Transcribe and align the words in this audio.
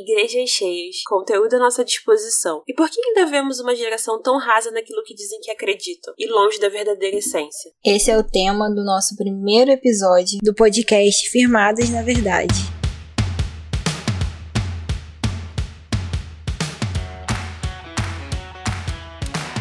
igrejas 0.00 0.50
cheias, 0.50 1.02
conteúdo 1.06 1.54
à 1.54 1.58
nossa 1.58 1.84
disposição. 1.84 2.62
E 2.66 2.74
por 2.74 2.88
que 2.88 3.00
ainda 3.00 3.26
vemos 3.26 3.60
uma 3.60 3.74
geração 3.74 4.20
tão 4.20 4.38
rasa 4.38 4.70
naquilo 4.70 5.02
que 5.02 5.14
dizem 5.14 5.40
que 5.40 5.50
acreditam 5.50 6.14
e 6.18 6.26
longe 6.26 6.58
da 6.60 6.68
verdadeira 6.68 7.16
essência? 7.16 7.72
Esse 7.84 8.10
é 8.10 8.18
o 8.18 8.22
tema 8.22 8.68
do 8.68 8.84
nosso 8.84 9.16
primeiro 9.16 9.70
episódio 9.70 10.38
do 10.42 10.54
podcast 10.54 11.28
Firmadas 11.30 11.90
na 11.90 12.02
Verdade. 12.02 12.54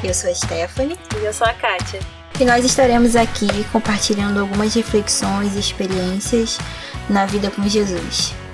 Eu 0.03 0.13
sou 0.13 0.29
a 0.29 0.35
Stephanie. 0.35 0.97
E 1.19 1.25
eu 1.25 1.33
sou 1.33 1.47
a 1.47 1.53
Kátia. 1.53 1.99
E 2.39 2.45
nós 2.45 2.63
estaremos 2.63 3.15
aqui 3.15 3.47
compartilhando 3.71 4.39
algumas 4.39 4.73
reflexões 4.75 5.55
e 5.55 5.59
experiências 5.59 6.59
na 7.09 7.25
vida 7.25 7.49
com 7.49 7.67
Jesus. 7.67 8.44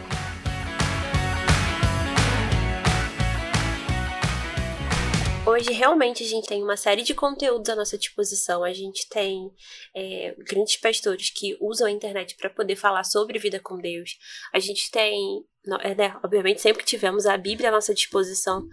Hoje, 5.51 5.73
realmente, 5.73 6.23
a 6.23 6.28
gente 6.28 6.47
tem 6.47 6.64
uma 6.64 6.78
série 6.78 7.01
de 7.01 7.14
conteúdos 7.14 7.68
à 7.68 7.75
nossa 7.75 7.97
disposição. 7.97 8.64
A 8.64 8.71
gente 8.71 9.10
tem 9.10 9.51
é, 9.93 10.33
grandes 10.47 10.77
pastores 10.77 11.29
que 11.29 11.57
usam 11.60 11.87
a 11.87 11.91
internet 11.91 12.37
para 12.37 12.50
poder 12.50 12.77
falar 12.77 13.04
sobre 13.04 13.37
vida 13.37 13.60
com 13.60 13.77
Deus. 13.77 14.18
A 14.54 14.60
gente 14.60 14.89
tem, 14.89 15.43
é, 15.82 15.93
né, 15.93 16.18
obviamente, 16.24 16.61
sempre 16.61 16.86
tivemos 16.86 17.25
a 17.25 17.36
Bíblia 17.36 17.68
à 17.68 17.71
nossa 17.71 17.93
disposição, 17.93 18.65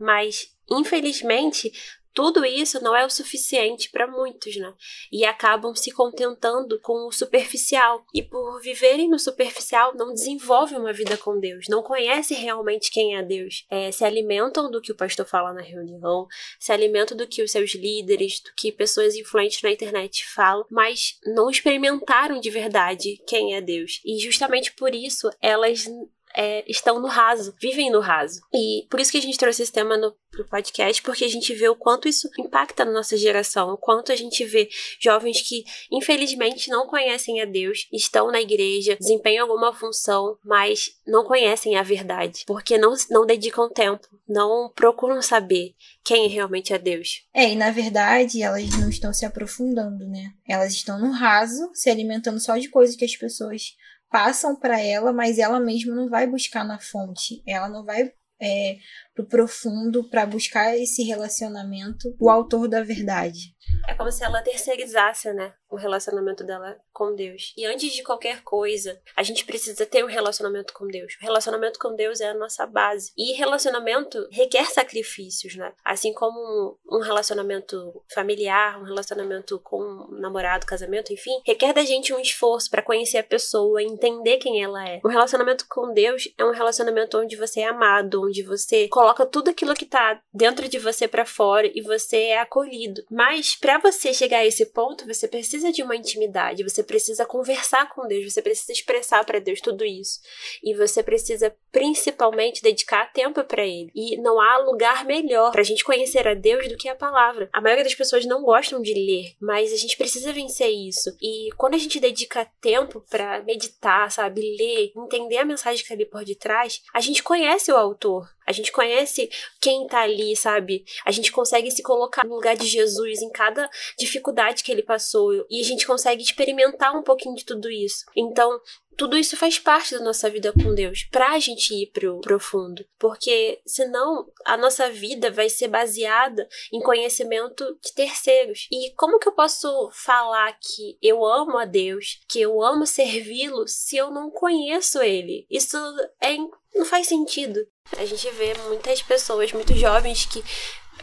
mas 0.00 0.48
infelizmente 0.70 1.70
tudo 2.14 2.44
isso 2.44 2.82
não 2.82 2.94
é 2.94 3.04
o 3.04 3.10
suficiente 3.10 3.90
para 3.90 4.06
muitos, 4.06 4.56
né? 4.56 4.72
E 5.10 5.24
acabam 5.24 5.74
se 5.74 5.90
contentando 5.90 6.78
com 6.80 7.06
o 7.06 7.12
superficial. 7.12 8.04
E 8.14 8.22
por 8.22 8.60
viverem 8.60 9.08
no 9.08 9.18
superficial, 9.18 9.94
não 9.94 10.12
desenvolvem 10.12 10.78
uma 10.78 10.92
vida 10.92 11.16
com 11.16 11.38
Deus, 11.38 11.66
não 11.68 11.82
conhecem 11.82 12.36
realmente 12.38 12.90
quem 12.90 13.16
é 13.16 13.22
Deus. 13.22 13.64
É, 13.70 13.90
se 13.90 14.04
alimentam 14.04 14.70
do 14.70 14.80
que 14.80 14.92
o 14.92 14.96
pastor 14.96 15.26
fala 15.26 15.52
na 15.52 15.62
reunião, 15.62 16.26
se 16.58 16.72
alimentam 16.72 17.16
do 17.16 17.26
que 17.26 17.42
os 17.42 17.50
seus 17.50 17.74
líderes, 17.74 18.40
do 18.40 18.52
que 18.56 18.72
pessoas 18.72 19.14
influentes 19.16 19.62
na 19.62 19.70
internet 19.70 20.26
falam, 20.26 20.66
mas 20.70 21.18
não 21.24 21.50
experimentaram 21.50 22.40
de 22.40 22.50
verdade 22.50 23.22
quem 23.26 23.54
é 23.54 23.60
Deus. 23.60 24.00
E 24.04 24.18
justamente 24.18 24.72
por 24.72 24.94
isso 24.94 25.30
elas 25.40 25.86
é, 26.34 26.64
estão 26.70 27.00
no 27.00 27.08
raso, 27.08 27.54
vivem 27.60 27.90
no 27.90 28.00
raso. 28.00 28.40
E 28.52 28.86
por 28.90 29.00
isso 29.00 29.12
que 29.12 29.18
a 29.18 29.22
gente 29.22 29.38
trouxe 29.38 29.62
esse 29.62 29.72
tema 29.72 29.96
no 29.96 30.14
pro 30.32 30.48
podcast, 30.48 31.02
porque 31.02 31.24
a 31.24 31.28
gente 31.28 31.54
vê 31.54 31.68
o 31.68 31.76
quanto 31.76 32.08
isso 32.08 32.28
impacta 32.38 32.84
na 32.86 32.92
nossa 32.92 33.16
geração, 33.16 33.70
o 33.70 33.76
quanto 33.76 34.10
a 34.10 34.16
gente 34.16 34.44
vê 34.46 34.68
jovens 34.98 35.42
que, 35.42 35.62
infelizmente, 35.92 36.70
não 36.70 36.86
conhecem 36.86 37.40
a 37.42 37.44
Deus, 37.44 37.86
estão 37.92 38.32
na 38.32 38.40
igreja, 38.40 38.96
desempenham 38.98 39.46
alguma 39.46 39.74
função, 39.74 40.38
mas 40.42 40.96
não 41.06 41.22
conhecem 41.24 41.76
a 41.76 41.82
verdade, 41.82 42.44
porque 42.46 42.78
não, 42.78 42.94
não 43.10 43.26
dedicam 43.26 43.68
tempo, 43.68 44.08
não 44.26 44.72
procuram 44.74 45.20
saber 45.20 45.74
quem 46.02 46.28
realmente 46.28 46.72
é 46.72 46.78
Deus. 46.78 47.26
É, 47.34 47.52
e 47.52 47.54
na 47.54 47.70
verdade 47.70 48.42
elas 48.42 48.70
não 48.78 48.88
estão 48.88 49.12
se 49.12 49.26
aprofundando, 49.26 50.08
né? 50.08 50.32
Elas 50.48 50.72
estão 50.72 50.98
no 50.98 51.10
raso, 51.10 51.70
se 51.74 51.90
alimentando 51.90 52.40
só 52.40 52.56
de 52.56 52.68
coisas 52.68 52.96
que 52.96 53.04
as 53.04 53.14
pessoas 53.14 53.76
passam 54.12 54.54
para 54.54 54.78
ela, 54.78 55.12
mas 55.12 55.38
ela 55.38 55.58
mesma 55.58 55.94
não 55.94 56.08
vai 56.08 56.26
buscar 56.26 56.64
na 56.64 56.78
fonte, 56.78 57.42
ela 57.46 57.68
não 57.68 57.84
vai 57.84 58.12
é, 58.40 58.76
pro 59.14 59.24
profundo 59.26 60.08
para 60.10 60.26
buscar 60.26 60.76
esse 60.76 61.02
relacionamento, 61.02 62.14
o 62.20 62.28
autor 62.28 62.68
da 62.68 62.82
verdade. 62.82 63.54
É 63.86 63.94
como 63.94 64.10
se 64.10 64.24
ela 64.24 64.42
terceirizasse, 64.42 65.32
né, 65.32 65.52
o 65.68 65.76
relacionamento 65.76 66.44
dela 66.44 66.78
com 66.92 67.14
Deus. 67.14 67.52
E 67.56 67.64
antes 67.64 67.92
de 67.92 68.02
qualquer 68.02 68.42
coisa, 68.42 69.00
a 69.16 69.22
gente 69.22 69.44
precisa 69.44 69.86
ter 69.86 70.04
um 70.04 70.08
relacionamento 70.08 70.72
com 70.72 70.86
Deus. 70.86 71.14
O 71.20 71.24
relacionamento 71.24 71.78
com 71.78 71.94
Deus 71.94 72.20
é 72.20 72.28
a 72.28 72.34
nossa 72.34 72.66
base. 72.66 73.12
E 73.16 73.32
relacionamento 73.32 74.28
requer 74.30 74.66
sacrifícios, 74.66 75.56
né? 75.56 75.72
Assim 75.84 76.12
como 76.12 76.78
um 76.90 77.00
relacionamento 77.00 78.02
familiar, 78.12 78.80
um 78.80 78.84
relacionamento 78.84 79.58
com 79.60 79.82
um 79.82 80.20
namorado, 80.20 80.66
casamento, 80.66 81.12
enfim, 81.12 81.40
requer 81.46 81.72
da 81.72 81.84
gente 81.84 82.12
um 82.12 82.20
esforço 82.20 82.70
para 82.70 82.82
conhecer 82.82 83.18
a 83.18 83.24
pessoa, 83.24 83.82
entender 83.82 84.36
quem 84.36 84.62
ela 84.62 84.86
é. 84.88 85.00
O 85.02 85.08
relacionamento 85.08 85.66
com 85.68 85.92
Deus 85.92 86.32
é 86.38 86.44
um 86.44 86.52
relacionamento 86.52 87.18
onde 87.18 87.36
você 87.36 87.60
é 87.60 87.68
amado, 87.68 88.22
onde 88.22 88.42
você 88.42 88.88
coloca 88.88 89.26
tudo 89.26 89.50
aquilo 89.50 89.74
que 89.74 89.86
tá 89.86 90.20
dentro 90.32 90.68
de 90.68 90.78
você 90.78 91.08
para 91.08 91.24
fora 91.24 91.70
e 91.72 91.80
você 91.80 92.16
é 92.26 92.40
acolhido. 92.40 93.02
Mas 93.10 93.51
para 93.60 93.78
você 93.78 94.12
chegar 94.12 94.38
a 94.38 94.46
esse 94.46 94.66
ponto, 94.66 95.06
você 95.06 95.26
precisa 95.26 95.72
de 95.72 95.82
uma 95.82 95.96
intimidade, 95.96 96.62
você 96.62 96.82
precisa 96.82 97.24
conversar 97.24 97.88
com 97.90 98.06
Deus, 98.06 98.32
você 98.32 98.42
precisa 98.42 98.72
expressar 98.72 99.24
para 99.24 99.40
Deus 99.40 99.60
tudo 99.60 99.84
isso. 99.84 100.20
E 100.62 100.74
você 100.74 101.02
precisa 101.02 101.54
principalmente 101.70 102.62
dedicar 102.62 103.12
tempo 103.12 103.42
para 103.44 103.64
ele. 103.64 103.90
E 103.94 104.16
não 104.18 104.40
há 104.40 104.58
lugar 104.58 105.04
melhor 105.04 105.52
pra 105.52 105.62
gente 105.62 105.84
conhecer 105.84 106.26
a 106.28 106.34
Deus 106.34 106.68
do 106.68 106.76
que 106.76 106.88
a 106.88 106.94
palavra. 106.94 107.48
A 107.52 107.60
maioria 107.60 107.84
das 107.84 107.94
pessoas 107.94 108.24
não 108.24 108.42
gostam 108.42 108.80
de 108.80 108.94
ler, 108.94 109.34
mas 109.40 109.72
a 109.72 109.76
gente 109.76 109.96
precisa 109.96 110.32
vencer 110.32 110.70
isso. 110.70 111.16
E 111.20 111.50
quando 111.56 111.74
a 111.74 111.78
gente 111.78 112.00
dedica 112.00 112.48
tempo 112.60 113.04
para 113.10 113.42
meditar, 113.42 114.10
sabe, 114.10 114.40
ler, 114.56 114.92
entender 114.96 115.38
a 115.38 115.44
mensagem 115.44 115.82
que 115.82 115.88
tá 115.88 115.94
ali 115.94 116.06
por 116.06 116.24
detrás, 116.24 116.82
a 116.92 117.00
gente 117.00 117.22
conhece 117.22 117.72
o 117.72 117.76
autor. 117.76 118.28
A 118.46 118.52
gente 118.52 118.72
conhece 118.72 119.30
quem 119.60 119.86
tá 119.86 120.02
ali, 120.02 120.36
sabe? 120.36 120.84
A 121.04 121.10
gente 121.10 121.30
consegue 121.32 121.70
se 121.70 121.82
colocar 121.82 122.24
no 122.24 122.34
lugar 122.34 122.56
de 122.56 122.66
Jesus 122.66 123.22
em 123.22 123.30
cada 123.30 123.68
dificuldade 123.98 124.62
que 124.62 124.72
ele 124.72 124.82
passou 124.82 125.32
e 125.50 125.60
a 125.60 125.64
gente 125.64 125.86
consegue 125.86 126.22
experimentar 126.22 126.96
um 126.96 127.02
pouquinho 127.02 127.34
de 127.34 127.44
tudo 127.44 127.70
isso. 127.70 128.04
Então, 128.16 128.60
tudo 128.96 129.16
isso 129.16 129.36
faz 129.36 129.58
parte 129.58 129.96
da 129.96 130.04
nossa 130.04 130.28
vida 130.28 130.52
com 130.52 130.74
Deus, 130.74 131.06
pra 131.10 131.38
gente 131.38 131.74
ir 131.74 131.90
pro 131.92 132.20
profundo. 132.20 132.84
Porque 132.98 133.60
senão 133.66 134.26
a 134.44 134.56
nossa 134.56 134.90
vida 134.90 135.30
vai 135.30 135.48
ser 135.48 135.68
baseada 135.68 136.48
em 136.72 136.80
conhecimento 136.80 137.78
de 137.82 137.92
terceiros. 137.94 138.68
E 138.70 138.92
como 138.94 139.18
que 139.18 139.28
eu 139.28 139.32
posso 139.32 139.90
falar 139.92 140.52
que 140.60 140.96
eu 141.02 141.24
amo 141.24 141.58
a 141.58 141.64
Deus, 141.64 142.20
que 142.28 142.40
eu 142.40 142.62
amo 142.62 142.86
servi-lo, 142.86 143.66
se 143.66 143.96
eu 143.96 144.10
não 144.10 144.30
conheço 144.30 145.00
ele? 145.02 145.46
Isso 145.50 145.76
é, 146.20 146.36
não 146.74 146.84
faz 146.84 147.06
sentido. 147.06 147.60
A 147.96 148.04
gente 148.04 148.28
vê 148.30 148.54
muitas 148.68 149.02
pessoas, 149.02 149.52
muitos 149.52 149.78
jovens 149.78 150.26
que 150.26 150.42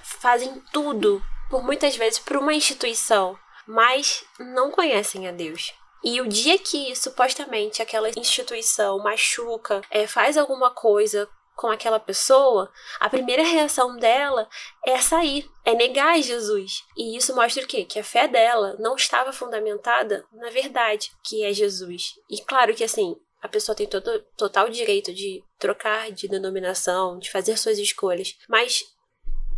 fazem 0.03 0.61
tudo, 0.71 1.21
por 1.49 1.63
muitas 1.63 1.95
vezes, 1.95 2.19
por 2.19 2.37
uma 2.37 2.53
instituição, 2.53 3.37
mas 3.67 4.23
não 4.39 4.71
conhecem 4.71 5.27
a 5.27 5.31
Deus. 5.31 5.73
E 6.03 6.21
o 6.21 6.27
dia 6.27 6.57
que 6.57 6.95
supostamente 6.95 7.81
aquela 7.81 8.09
instituição 8.09 8.99
machuca, 8.99 9.81
é, 9.91 10.07
faz 10.07 10.37
alguma 10.37 10.71
coisa 10.71 11.27
com 11.59 11.67
aquela 11.67 11.99
pessoa, 11.99 12.71
a 13.01 13.09
primeira 13.09 13.43
reação 13.43 13.97
dela 13.97 14.47
é 14.85 14.97
sair, 15.01 15.45
é 15.65 15.73
negar 15.73 16.21
Jesus. 16.21 16.85
E 16.95 17.17
isso 17.17 17.35
mostra 17.35 17.65
o 17.65 17.67
quê? 17.67 17.83
Que 17.83 17.99
a 17.99 18.03
fé 18.03 18.29
dela 18.29 18.77
não 18.79 18.95
estava 18.95 19.33
fundamentada 19.33 20.25
na 20.31 20.49
verdade, 20.49 21.11
que 21.21 21.43
é 21.43 21.51
Jesus. 21.51 22.13
E 22.29 22.39
claro 22.39 22.73
que 22.73 22.83
assim, 22.85 23.13
a 23.41 23.49
pessoa 23.49 23.75
tem 23.75 23.87
todo, 23.87 24.21
total 24.37 24.69
direito 24.69 25.13
de 25.13 25.43
trocar 25.57 26.13
de 26.13 26.29
denominação, 26.29 27.19
de 27.19 27.29
fazer 27.29 27.57
suas 27.57 27.77
escolhas, 27.77 28.37
mas 28.47 28.85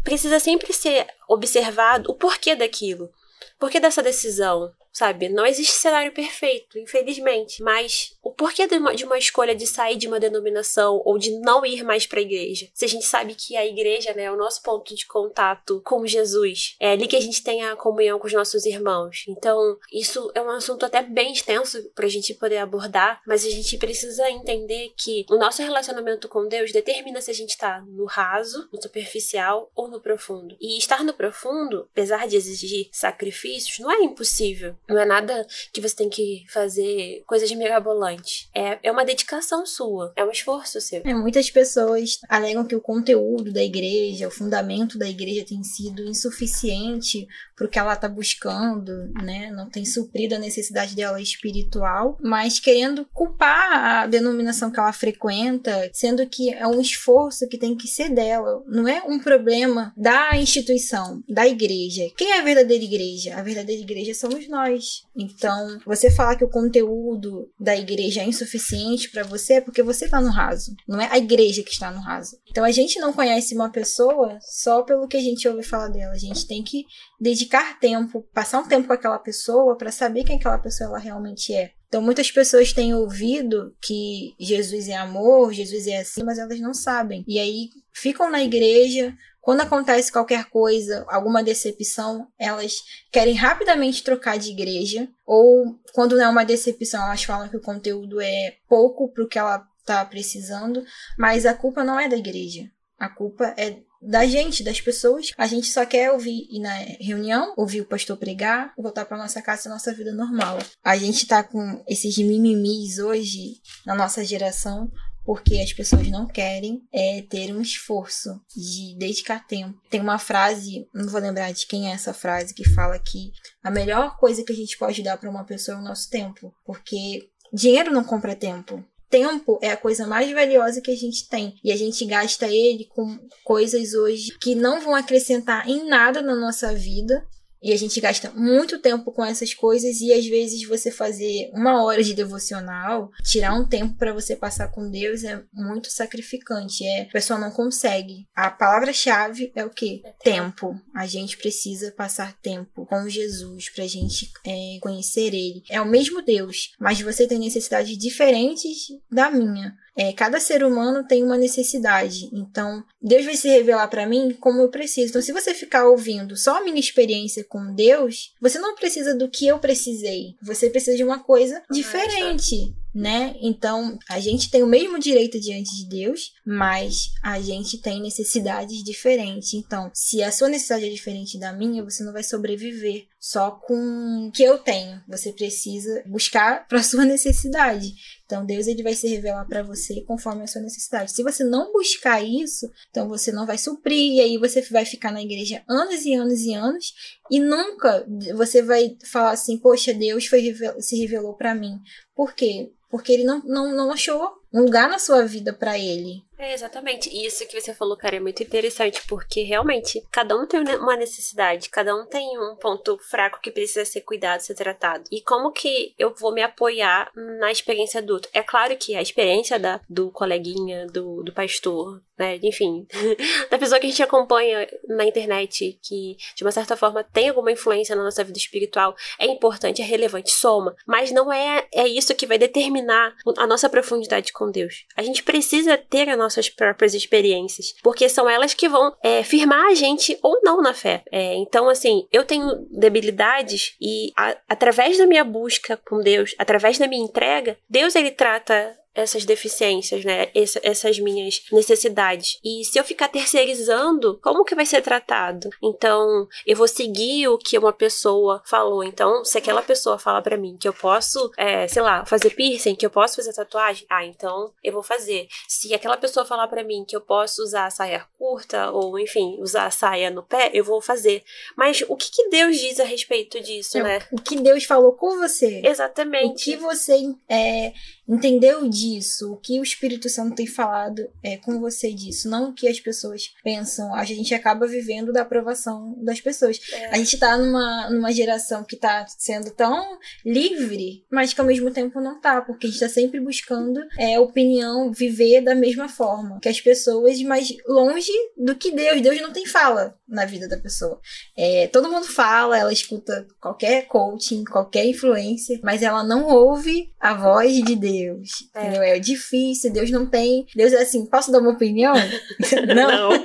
precisa 0.04 0.40
sempre 0.40 0.74
ser 0.74 1.08
observado 1.28 2.10
o 2.10 2.16
porquê 2.16 2.56
daquilo. 2.56 3.12
Porquê 3.60 3.80
dessa 3.80 4.02
decisão? 4.02 4.74
Sabe? 4.92 5.30
Não 5.30 5.46
existe 5.46 5.74
cenário 5.74 6.12
perfeito, 6.12 6.78
infelizmente. 6.78 7.62
Mas 7.62 8.16
o 8.22 8.32
porquê 8.32 8.68
de 8.68 8.76
uma, 8.76 8.96
de 8.96 9.06
uma 9.06 9.18
escolha 9.18 9.56
de 9.56 9.66
sair 9.66 9.98
de 9.98 10.08
uma 10.08 10.20
denominação 10.20 11.02
ou 11.06 11.18
de 11.18 11.32
não 11.40 11.66
ir 11.66 11.84
mais 11.84 12.06
para 12.06 12.20
a 12.20 12.24
igreja? 12.24 12.68
Se 12.74 12.86
a 12.86 12.88
gente 12.88 13.06
sabe 13.06 13.36
que 13.36 13.56
a 13.56 13.66
igreja 13.66 14.14
né, 14.14 14.24
é 14.24 14.32
o 14.32 14.38
nosso 14.38 14.62
ponto 14.62 14.96
de 14.96 15.06
contato 15.06 15.82
com 15.86 16.06
Jesus, 16.06 16.76
é 16.80 16.92
ali 16.92 17.08
que 17.08 17.16
a 17.16 17.22
gente 17.22 17.44
tem 17.44 17.64
a 17.64 17.76
comunhão 17.76 18.20
com 18.20 18.28
os 18.28 18.34
nossos 18.34 18.66
irmãos. 18.66 19.24
Então, 19.28 19.78
isso 19.92 20.32
é 20.36 20.42
um 20.42 20.50
assunto 20.50 20.86
até 20.86 21.02
bem 21.02 21.32
extenso 21.32 21.90
para 21.96 22.06
a 22.06 22.10
gente 22.10 22.34
poder 22.34 22.58
abordar, 22.58 23.22
mas 23.26 23.46
a 23.46 23.50
gente 23.50 23.78
precisa 23.78 24.30
entender 24.30 24.94
que 24.98 25.26
o 25.30 25.38
nosso 25.38 25.62
relacionamento 25.62 26.28
com 26.28 26.48
Deus 26.48 26.72
determina 26.72 27.22
se 27.22 27.32
a 27.32 27.34
gente 27.34 27.52
está 27.52 27.82
no 27.88 28.06
raso, 28.06 28.68
no 28.72 28.82
superficial 28.82 29.72
ou 29.76 29.88
no 29.88 30.02
profundo. 30.02 30.56
E 30.60 30.78
estar 30.78 31.04
no 31.04 31.14
profundo, 31.14 31.88
apesar 31.92 32.28
de 32.28 32.36
exigir 32.36 32.90
sacrifícios, 32.92 33.80
não 33.80 33.92
é 33.92 34.04
impossível. 34.04 34.76
Não 34.90 35.00
é 35.00 35.06
nada 35.06 35.46
que 35.72 35.82
você 35.82 35.96
tem 35.96 36.10
que 36.10 36.44
fazer 36.50 37.24
coisas 37.26 37.52
mirabolantes. 37.52 38.50
É, 38.54 38.80
é 38.84 38.92
uma 38.92 39.06
dedicação 39.06 39.66
sua, 39.66 40.12
é 40.16 40.24
um 40.24 40.32
esforço 40.32 40.82
seu. 40.82 41.02
É, 41.06 41.14
muitas 41.14 41.50
pessoas 41.50 42.20
alegam 42.28 42.66
que 42.66 42.76
o 42.76 42.82
conteúdo 42.82 43.54
da 43.54 43.64
igreja, 43.64 44.28
o 44.28 44.32
fundamento 44.32 44.98
da 44.98 45.08
igreja 45.08 45.46
tem 45.46 45.64
sido 45.64 46.04
insuficiente 46.04 47.28
para 47.56 47.66
o 47.66 47.70
que 47.70 47.80
ela 47.80 47.94
está 47.94 48.10
buscando, 48.10 48.92
né? 49.24 49.52
Não 49.52 49.70
tem 49.70 49.86
suprido 49.86 50.36
a 50.36 50.40
necessidade 50.40 50.96
dela 50.96 51.22
espiritual, 51.22 52.18
mas 52.22 52.60
querendo 52.60 53.06
culpar 53.14 54.04
a 54.04 54.08
denominação 54.08 54.72
que 54.72 54.80
ela 54.80 54.92
frequenta, 54.92 55.90
sendo 55.94 56.28
que 56.28 56.54
é 56.54 56.68
um 56.68 56.82
esforço 56.82 57.48
que 57.48 57.58
tem 57.58 57.76
que 57.76 57.88
ser 57.88 58.10
dela. 58.10 58.64
Não 58.68 58.88
é 58.88 59.02
um 59.04 59.20
problema 59.20 59.94
da 59.96 60.36
instituição, 60.36 61.24
da 61.30 61.48
igreja. 61.48 62.10
Quem 62.18 62.32
é 62.32 62.40
a 62.40 62.44
verdadeira 62.44 62.84
igreja? 62.84 63.36
A 63.36 63.44
verdadeira 63.44 63.82
igreja 63.82 64.14
somos 64.14 64.48
nós 64.48 64.71
Então, 65.16 65.80
você 65.86 66.12
falar 66.12 66.36
que 66.36 66.44
o 66.44 66.50
conteúdo 66.50 67.50
da 67.60 67.76
igreja 67.76 68.22
é 68.22 68.26
insuficiente 68.26 69.10
para 69.10 69.24
você 69.24 69.54
é 69.54 69.62
porque 69.62 69.84
você 69.84 70.06
está 70.06 70.22
no 70.22 70.30
raso, 70.30 70.74
não 70.88 71.00
é 71.00 71.08
a 71.12 71.18
igreja 71.18 71.64
que 71.64 71.72
está 71.72 71.92
no 71.92 72.00
raso. 72.00 72.38
Então, 72.50 72.64
a 72.64 72.72
gente 72.72 73.00
não 73.00 73.14
conhece 73.14 73.56
uma 73.56 73.72
pessoa 73.72 74.38
só 74.42 74.84
pelo 74.84 75.08
que 75.08 75.18
a 75.18 75.22
gente 75.22 75.48
ouve 75.48 75.64
falar 75.64 75.90
dela. 75.90 76.14
A 76.14 76.18
gente 76.18 76.48
tem 76.48 76.64
que 76.64 76.86
dedicar 77.20 77.80
tempo, 77.80 78.26
passar 78.34 78.60
um 78.60 78.68
tempo 78.68 78.88
com 78.88 78.94
aquela 78.94 79.20
pessoa 79.20 79.78
para 79.78 79.92
saber 79.92 80.24
quem 80.24 80.38
aquela 80.38 80.58
pessoa 80.58 80.90
ela 80.90 81.00
realmente 81.00 81.54
é. 81.54 81.72
Então, 81.92 82.02
muitas 82.02 82.32
pessoas 82.32 82.72
têm 82.72 82.94
ouvido 82.94 83.76
que 83.82 84.34
Jesus 84.40 84.88
é 84.88 84.96
amor, 84.96 85.52
Jesus 85.52 85.88
é 85.88 85.98
assim, 85.98 86.24
mas 86.24 86.40
elas 86.40 86.58
não 86.62 86.74
sabem. 86.74 87.22
E 87.28 87.38
aí 87.38 87.68
ficam 87.94 88.32
na 88.32 88.42
igreja, 88.42 89.14
quando 89.42 89.62
acontece 89.62 90.12
qualquer 90.12 90.46
coisa, 90.46 91.04
alguma 91.08 91.44
decepção, 91.44 92.28
elas 92.38 92.76
querem 93.12 93.34
rapidamente 93.34 94.04
trocar 94.04 94.38
de 94.38 94.52
igreja. 94.52 95.10
Ou 95.26 95.80
quando 95.94 96.16
não 96.16 96.26
é 96.26 96.30
uma 96.30 96.46
decepção, 96.46 97.04
elas 97.04 97.24
falam 97.24 97.50
que 97.50 97.58
o 97.58 97.62
conteúdo 97.62 98.22
é 98.22 98.58
pouco 98.70 99.12
para 99.12 99.24
o 99.24 99.28
que 99.28 99.40
ela 99.40 99.66
está 99.80 100.06
precisando. 100.06 100.84
Mas 101.18 101.46
a 101.48 101.56
culpa 101.56 101.84
não 101.84 102.00
é 102.00 102.08
da 102.08 102.16
igreja. 102.16 102.70
A 103.00 103.10
culpa 103.10 103.56
é 103.58 103.80
da 104.00 104.28
gente, 104.28 104.64
das 104.64 104.80
pessoas. 104.80 105.32
A 105.36 105.48
gente 105.48 105.68
só 105.68 105.86
quer 105.88 106.12
ouvir 106.12 106.48
ir 106.52 106.60
na 106.60 106.74
reunião, 107.00 107.54
ouvir 107.58 107.82
o 107.82 107.86
pastor 107.86 108.18
pregar, 108.18 108.72
voltar 108.78 109.06
para 109.06 109.18
nossa 109.18 109.42
casa 109.42 109.68
e 109.68 109.72
nossa 109.72 109.92
vida 109.92 110.14
normal. 110.14 110.60
A 110.84 110.96
gente 110.98 111.26
tá 111.26 111.44
com 111.44 111.84
esses 111.88 112.16
mimimis 112.18 113.00
hoje 113.00 113.60
na 113.86 113.96
nossa 113.96 114.24
geração 114.24 114.92
porque 115.32 115.62
as 115.62 115.72
pessoas 115.72 116.10
não 116.10 116.28
querem 116.28 116.84
é, 116.92 117.22
ter 117.22 117.56
um 117.56 117.62
esforço 117.62 118.38
de 118.54 118.98
dedicar 118.98 119.48
tempo. 119.48 119.82
Tem 119.90 120.02
uma 120.02 120.20
frase, 120.20 120.90
não 120.94 121.08
vou 121.08 121.22
lembrar 121.22 121.54
de 121.54 121.66
quem 121.68 121.90
é 121.90 121.94
essa 121.94 122.14
frase, 122.14 122.54
que 122.54 122.68
fala 122.68 123.00
que 123.00 123.32
a 123.64 123.72
melhor 123.72 124.18
coisa 124.18 124.44
que 124.44 124.52
a 124.52 124.56
gente 124.56 124.78
pode 124.78 125.02
dar 125.02 125.16
para 125.16 125.30
uma 125.30 125.46
pessoa 125.46 125.78
é 125.78 125.80
o 125.80 125.84
nosso 125.84 126.10
tempo, 126.10 126.54
porque 126.66 127.30
dinheiro 127.54 127.94
não 127.94 128.04
compra 128.04 128.36
tempo. 128.36 128.84
Tempo 129.10 129.58
é 129.62 129.72
a 129.72 129.78
coisa 129.78 130.06
mais 130.06 130.30
valiosa 130.34 130.82
que 130.82 130.92
a 130.92 130.98
gente 130.98 131.30
tem. 131.30 131.58
E 131.64 131.72
a 131.72 131.78
gente 131.78 132.04
gasta 132.04 132.48
ele 132.48 132.90
com 132.90 133.18
coisas 133.46 133.94
hoje 133.94 134.38
que 134.38 134.54
não 134.54 134.82
vão 134.82 134.94
acrescentar 134.94 135.66
em 135.66 135.88
nada 135.88 136.22
na 136.22 136.36
nossa 136.36 136.74
vida 136.74 137.26
e 137.62 137.72
a 137.72 137.78
gente 137.78 138.00
gasta 138.02 138.32
muito 138.32 138.80
tempo 138.80 139.12
com 139.12 139.24
essas 139.24 139.54
coisas 139.54 140.02
e 140.02 140.12
às 140.14 140.26
vezes 140.26 140.68
você 140.68 140.92
fazer 140.92 141.52
uma 141.54 141.84
hora 141.84 142.04
de 142.04 142.14
devocional, 142.14 143.12
tirar 143.24 143.54
um 143.54 143.68
tempo 143.68 143.96
para 143.96 144.14
você 144.14 144.36
passar 144.36 144.70
com 144.70 144.90
Deus 144.90 145.24
é 145.24 145.44
muito 145.54 145.92
sacrificante. 145.92 146.86
É, 146.86 147.04
a 147.04 147.12
pessoa 147.12 147.40
não 147.40 147.52
consegue. 147.52 148.28
A 148.36 148.50
palavra-chave 148.50 149.52
é 149.56 149.64
o 149.64 149.70
que? 149.70 150.02
Tempo. 150.24 150.76
A 150.96 151.06
gente 151.06 151.38
precisa 151.38 151.92
passar 151.92 152.34
tempo 152.42 152.86
com 152.86 153.08
Jesus 153.08 153.70
pra 153.70 153.86
gente 153.86 154.32
é, 154.46 154.80
conhecer 154.82 155.34
Ele. 155.34 155.64
É 155.70 155.80
o 155.80 155.88
mesmo 155.88 156.22
Deus, 156.22 156.74
mas 156.80 157.00
você 157.02 157.28
tem 157.28 157.38
necessidades 157.38 157.98
diferentes 157.98 158.88
da 159.12 159.30
minha. 159.30 159.76
É, 159.96 160.14
cada 160.14 160.40
ser 160.40 160.64
humano 160.64 161.06
tem 161.06 161.24
uma 161.24 161.38
necessidade. 161.38 162.30
Então, 162.32 162.84
Deus 163.02 163.26
vai 163.26 163.36
se 163.36 163.50
revelar 163.50 163.88
para 163.88 164.06
mim 164.06 164.36
como 164.40 164.62
eu 164.62 164.70
preciso. 164.70 165.10
Então, 165.10 165.22
se 165.22 165.32
você 165.32 165.54
ficar 165.54 165.88
ouvindo 165.88 166.38
só 166.38 166.58
a 166.58 166.64
minha 166.64 166.80
experiência 166.80 167.44
com 167.44 167.74
Deus, 167.74 168.34
você 168.42 168.58
não 168.60 168.76
precisa 168.76 169.14
do 169.16 169.30
que 169.30 169.48
eu 169.48 169.60
precisei. 169.60 170.36
Você 170.42 170.70
precisa 170.70 170.96
de 170.96 171.04
uma 171.04 171.20
coisa 171.20 171.62
diferente 171.70 172.74
né? 172.94 173.36
Então, 173.42 173.98
a 174.10 174.20
gente 174.20 174.50
tem 174.50 174.64
o 174.64 174.68
mesmo 174.68 175.00
direito 175.00 175.40
diante 175.40 175.76
de 175.76 175.86
Deus, 175.86 176.34
mas 176.46 177.12
a 177.24 177.40
gente 177.40 177.78
tem 177.78 178.02
necessidades 178.02 178.84
diferentes. 178.84 179.54
Então, 179.54 179.90
se 179.94 180.22
a 180.22 180.32
sua 180.32 180.50
necessidade 180.50 180.86
é 180.86 180.90
diferente 180.90 181.40
da 181.40 181.54
minha, 181.54 181.84
você 181.84 182.04
não 182.04 182.14
vai 182.14 182.24
sobreviver 182.24 183.06
só 183.20 183.52
com 183.52 184.28
o 184.28 184.32
que 184.32 184.44
eu 184.44 184.58
tenho. 184.58 185.02
Você 185.08 185.32
precisa 185.32 186.04
buscar 186.06 186.68
para 186.68 186.84
sua 186.84 187.06
necessidade. 187.06 187.94
Então, 188.32 188.46
Deus 188.46 188.66
ele 188.66 188.82
vai 188.82 188.94
se 188.94 189.10
revelar 189.10 189.46
para 189.46 189.62
você 189.62 190.00
conforme 190.04 190.44
a 190.44 190.48
sua 190.48 190.62
necessidade. 190.62 191.12
Se 191.12 191.22
você 191.22 191.44
não 191.44 191.74
buscar 191.74 192.24
isso, 192.24 192.72
então 192.90 193.10
você 193.10 193.30
não 193.30 193.46
vai 193.46 193.58
suprir 193.58 194.14
e 194.14 194.22
aí 194.22 194.38
você 194.38 194.62
vai 194.62 194.86
ficar 194.86 195.12
na 195.12 195.22
igreja 195.22 195.62
anos 195.68 196.06
e 196.06 196.14
anos 196.14 196.40
e 196.40 196.54
anos 196.54 196.94
e 197.30 197.42
nunca 197.42 198.08
você 198.34 198.62
vai 198.62 198.96
falar 199.04 199.32
assim: 199.32 199.58
"Poxa, 199.58 199.94
Deus 199.94 200.28
foi 200.28 200.56
se 200.80 200.96
revelou 200.96 201.34
para 201.34 201.54
mim". 201.54 201.78
Por 202.16 202.34
quê? 202.34 202.72
Porque 202.90 203.12
ele 203.12 203.26
não, 203.26 203.44
não, 203.44 203.76
não 203.76 203.92
achou 203.92 204.32
um 204.54 204.62
lugar 204.62 204.90
na 204.90 204.98
sua 204.98 205.26
vida 205.26 205.52
para 205.52 205.78
ele. 205.78 206.24
É, 206.42 206.54
exatamente. 206.56 207.08
Isso 207.08 207.48
que 207.48 207.62
você 207.62 207.72
falou, 207.72 207.96
cara, 207.96 208.16
é 208.16 208.20
muito 208.20 208.42
interessante, 208.42 209.04
porque 209.08 209.44
realmente 209.44 210.04
cada 210.12 210.36
um 210.36 210.48
tem 210.48 210.60
uma 210.60 210.96
necessidade, 210.96 211.70
cada 211.70 211.96
um 211.96 212.04
tem 212.04 212.36
um 212.40 212.56
ponto 212.56 212.98
fraco 212.98 213.40
que 213.40 213.52
precisa 213.52 213.86
ser 213.86 214.02
cuidado, 214.02 214.42
ser 214.42 214.56
tratado. 214.56 215.04
E 215.12 215.22
como 215.22 215.52
que 215.52 215.94
eu 216.00 216.12
vou 216.16 216.34
me 216.34 216.42
apoiar 216.42 217.12
na 217.16 217.52
experiência 217.52 218.00
adulta? 218.00 218.28
É 218.34 218.42
claro 218.42 218.76
que 218.76 218.96
a 218.96 219.04
experiência 219.04 219.60
da, 219.60 219.80
do 219.88 220.10
coleguinha, 220.10 220.88
do, 220.88 221.22
do 221.22 221.32
pastor, 221.32 222.02
né, 222.18 222.40
enfim, 222.42 222.88
da 223.50 223.60
pessoa 223.60 223.80
que 223.80 223.86
a 223.86 223.90
gente 223.90 224.02
acompanha 224.02 224.68
na 224.88 225.06
internet, 225.06 225.80
que 225.82 226.18
de 226.36 226.44
uma 226.44 226.52
certa 226.52 226.76
forma 226.76 227.04
tem 227.04 227.30
alguma 227.30 227.52
influência 227.52 227.96
na 227.96 228.04
nossa 228.04 228.24
vida 228.24 228.40
espiritual, 228.40 228.96
é 229.20 229.28
importante, 229.28 229.82
é 229.82 229.86
relevante, 229.86 230.32
soma. 230.32 230.76
Mas 230.88 231.12
não 231.12 231.32
é, 231.32 231.68
é 231.72 231.88
isso 231.88 232.16
que 232.16 232.26
vai 232.26 232.40
determinar 232.40 233.16
a 233.38 233.46
nossa 233.46 233.70
profundidade 233.70 234.34
com 234.34 234.50
Deus. 234.50 234.86
A 234.98 235.04
gente 235.04 235.22
precisa 235.22 235.78
ter 235.78 236.10
as 236.10 236.18
nossas 236.32 236.50
próprias 236.50 236.94
experiências, 236.94 237.74
porque 237.84 238.08
são 238.08 238.30
elas 238.30 238.54
que 238.54 238.70
vão 238.70 238.96
é, 239.04 239.24
firmar 239.24 239.68
a 239.68 239.76
gente 239.76 240.18
ou 240.22 240.40
não 240.44 240.62
na 240.62 240.74
fé. 240.74 241.04
É, 241.12 241.36
então, 241.36 241.70
assim, 241.70 242.08
eu 242.12 242.24
tenho 242.24 242.66
debilidades 242.72 243.76
e 243.82 244.12
a, 244.18 244.36
através 244.48 244.98
da 244.98 245.06
minha 245.06 245.24
busca 245.24 245.78
com 245.78 246.00
Deus, 246.00 246.34
através 246.38 246.78
da 246.78 246.88
minha 246.88 247.04
entrega, 247.04 247.58
Deus 247.70 247.96
ele 247.96 248.12
trata 248.12 248.78
essas 248.94 249.26
deficiências, 249.26 250.04
né? 250.04 250.30
Essa, 250.36 250.60
essas 250.64 251.00
minhas 251.00 251.44
necessidades. 251.52 252.40
E 252.44 252.64
se 252.66 252.78
eu 252.78 252.84
ficar 252.84 253.08
terceirizando, 253.08 254.20
como 254.22 254.44
que 254.44 254.56
vai 254.56 254.66
ser 254.66 254.82
tratado? 254.82 255.50
Então, 255.64 256.28
eu 256.46 256.58
vou 256.58 256.68
seguir 256.68 257.28
o 257.28 257.38
que 257.38 257.58
uma 257.58 257.74
pessoa 257.74 258.42
falou. 258.46 258.84
Então, 258.84 259.24
se 259.24 259.38
aquela 259.38 259.62
pessoa 259.62 259.98
fala 259.98 260.22
para 260.22 260.38
mim 260.38 260.58
que 260.60 260.68
eu 260.68 260.74
posso, 260.74 261.32
é, 261.38 261.68
sei 261.68 261.82
lá, 261.82 262.06
fazer 262.06 262.32
piercing, 262.32 262.76
que 262.76 262.86
eu 262.86 262.90
posso 262.90 263.16
fazer 263.16 263.34
tatuagem, 263.34 263.86
ah, 263.90 264.06
então 264.06 264.52
eu 264.64 264.74
vou 264.74 264.84
fazer. 264.84 265.28
Se 265.48 265.74
aquela 265.74 265.98
pessoa 265.98 266.26
falar 266.26 266.48
para 266.48 266.64
mim 266.64 266.84
que 266.86 266.96
eu 266.96 267.02
posso 267.02 267.42
usar 267.42 267.70
saia 267.72 268.06
curta, 268.18 268.72
ou 268.72 269.00
enfim, 269.00 269.38
usar 269.40 269.72
saia 269.72 270.10
no 270.10 270.24
pé, 270.24 270.52
eu 270.54 270.64
vou 270.64 270.82
fazer. 270.82 271.24
Mas 271.56 271.84
o 271.88 271.96
que, 271.96 272.12
que 272.12 272.30
Deus 272.30 272.58
diz 272.58 272.80
a 272.80 272.84
respeito 272.84 273.40
disso, 273.40 273.78
é, 273.78 273.84
né? 273.84 274.00
O 274.12 274.22
que 274.22 274.36
Deus 274.38 274.64
falou 274.64 274.94
com 274.94 275.18
você. 275.18 275.62
Exatamente. 275.64 276.42
O 276.42 276.54
que 276.54 276.58
você 276.58 276.98
é, 277.30 277.74
entendeu 278.08 278.68
disso, 278.82 279.34
o 279.34 279.38
que 279.38 279.60
o 279.60 279.64
Espírito 279.64 280.10
Santo 280.10 280.36
tem 280.36 280.48
falado 280.48 281.08
é, 281.22 281.38
com 281.38 281.60
você 281.60 281.94
disso, 281.94 282.30
não 282.30 282.50
o 282.50 282.54
que 282.54 282.68
as 282.68 282.80
pessoas 282.80 283.34
pensam. 283.44 283.94
A 283.94 284.04
gente 284.04 284.34
acaba 284.34 284.68
vivendo 284.68 285.14
da 285.14 285.22
aprovação 285.22 285.96
das 286.04 286.20
pessoas. 286.20 286.60
É. 286.72 286.88
A 286.88 286.98
gente 286.98 287.18
tá 287.18 287.38
numa, 287.38 287.90
numa 287.90 288.12
geração 288.12 288.64
que 288.64 288.76
tá 288.76 289.06
sendo 289.08 289.52
tão 289.52 290.00
livre, 290.26 291.06
mas 291.12 291.34
que 291.34 291.42
ao 291.42 291.48
mesmo 291.48 291.72
tempo 291.72 292.02
não 292.02 292.20
tá, 292.20 292.42
porque 292.42 292.68
a 292.68 292.70
gente 292.70 292.80
tá 292.80 292.90
sempre 292.90 293.20
buscando 293.20 293.82
é, 293.98 294.20
opinião, 294.20 294.92
viver 294.92 295.42
da 295.42 295.54
mesma 295.54 295.88
forma 295.88 296.40
que 296.42 296.50
as 296.50 296.60
pessoas, 296.60 297.22
mas 297.22 297.54
longe 297.68 298.12
do 298.38 298.56
que 298.56 298.72
Deus. 298.72 299.02
Deus 299.02 299.22
não 299.22 299.32
tem 299.32 299.46
fala 299.46 299.96
na 300.08 300.26
vida 300.26 300.48
da 300.48 300.58
pessoa. 300.58 301.00
É, 301.38 301.68
todo 301.68 301.90
mundo 301.90 302.06
fala, 302.06 302.58
ela 302.58 302.74
escuta 302.74 303.28
qualquer 303.40 303.88
coaching, 303.88 304.44
qualquer 304.44 304.86
influência, 304.86 305.60
mas 305.64 305.82
ela 305.82 306.04
não 306.04 306.28
ouve 306.28 306.94
a 307.00 307.14
voz 307.14 307.54
de 307.64 307.76
Deus. 307.76 308.50
É. 308.54 308.71
Entendeu? 308.72 308.96
É 308.96 309.00
difícil, 309.00 309.72
Deus 309.72 309.92
não 309.92 310.06
tem. 310.06 310.46
Deus 310.56 310.74
é 310.74 310.82
assim, 310.82 311.06
posso 311.06 311.32
dar 311.32 311.40
uma 311.40 311.52
opinião? 311.52 311.94
não. 312.68 313.10
Não. 313.12 313.24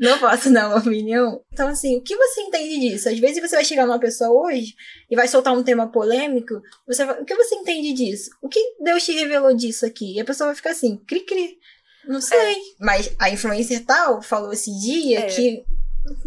não 0.00 0.18
posso 0.18 0.52
dar 0.52 0.68
uma 0.68 0.78
opinião. 0.78 1.42
Então, 1.52 1.68
assim, 1.68 1.96
o 1.96 2.02
que 2.02 2.16
você 2.16 2.40
entende 2.42 2.80
disso? 2.80 3.08
Às 3.08 3.18
vezes 3.18 3.40
você 3.40 3.56
vai 3.56 3.64
chegar 3.64 3.86
numa 3.86 3.98
pessoa 3.98 4.30
hoje 4.30 4.74
e 5.10 5.16
vai 5.16 5.28
soltar 5.28 5.56
um 5.56 5.62
tema 5.62 5.88
polêmico, 5.88 6.60
você 6.86 7.04
vai, 7.04 7.20
o 7.20 7.24
que 7.24 7.34
você 7.34 7.54
entende 7.54 7.92
disso? 7.92 8.30
O 8.42 8.48
que 8.48 8.60
Deus 8.80 9.04
te 9.04 9.12
revelou 9.12 9.54
disso 9.54 9.86
aqui? 9.86 10.14
E 10.14 10.20
a 10.20 10.24
pessoa 10.24 10.48
vai 10.48 10.56
ficar 10.56 10.70
assim, 10.70 10.96
cri-cri. 11.06 11.58
Não 12.06 12.20
sei. 12.20 12.52
É. 12.52 12.56
Mas 12.80 13.10
a 13.18 13.28
influencer 13.28 13.84
tal 13.84 14.22
falou 14.22 14.52
esse 14.52 14.70
dia 14.80 15.20
é. 15.20 15.26
que 15.26 15.64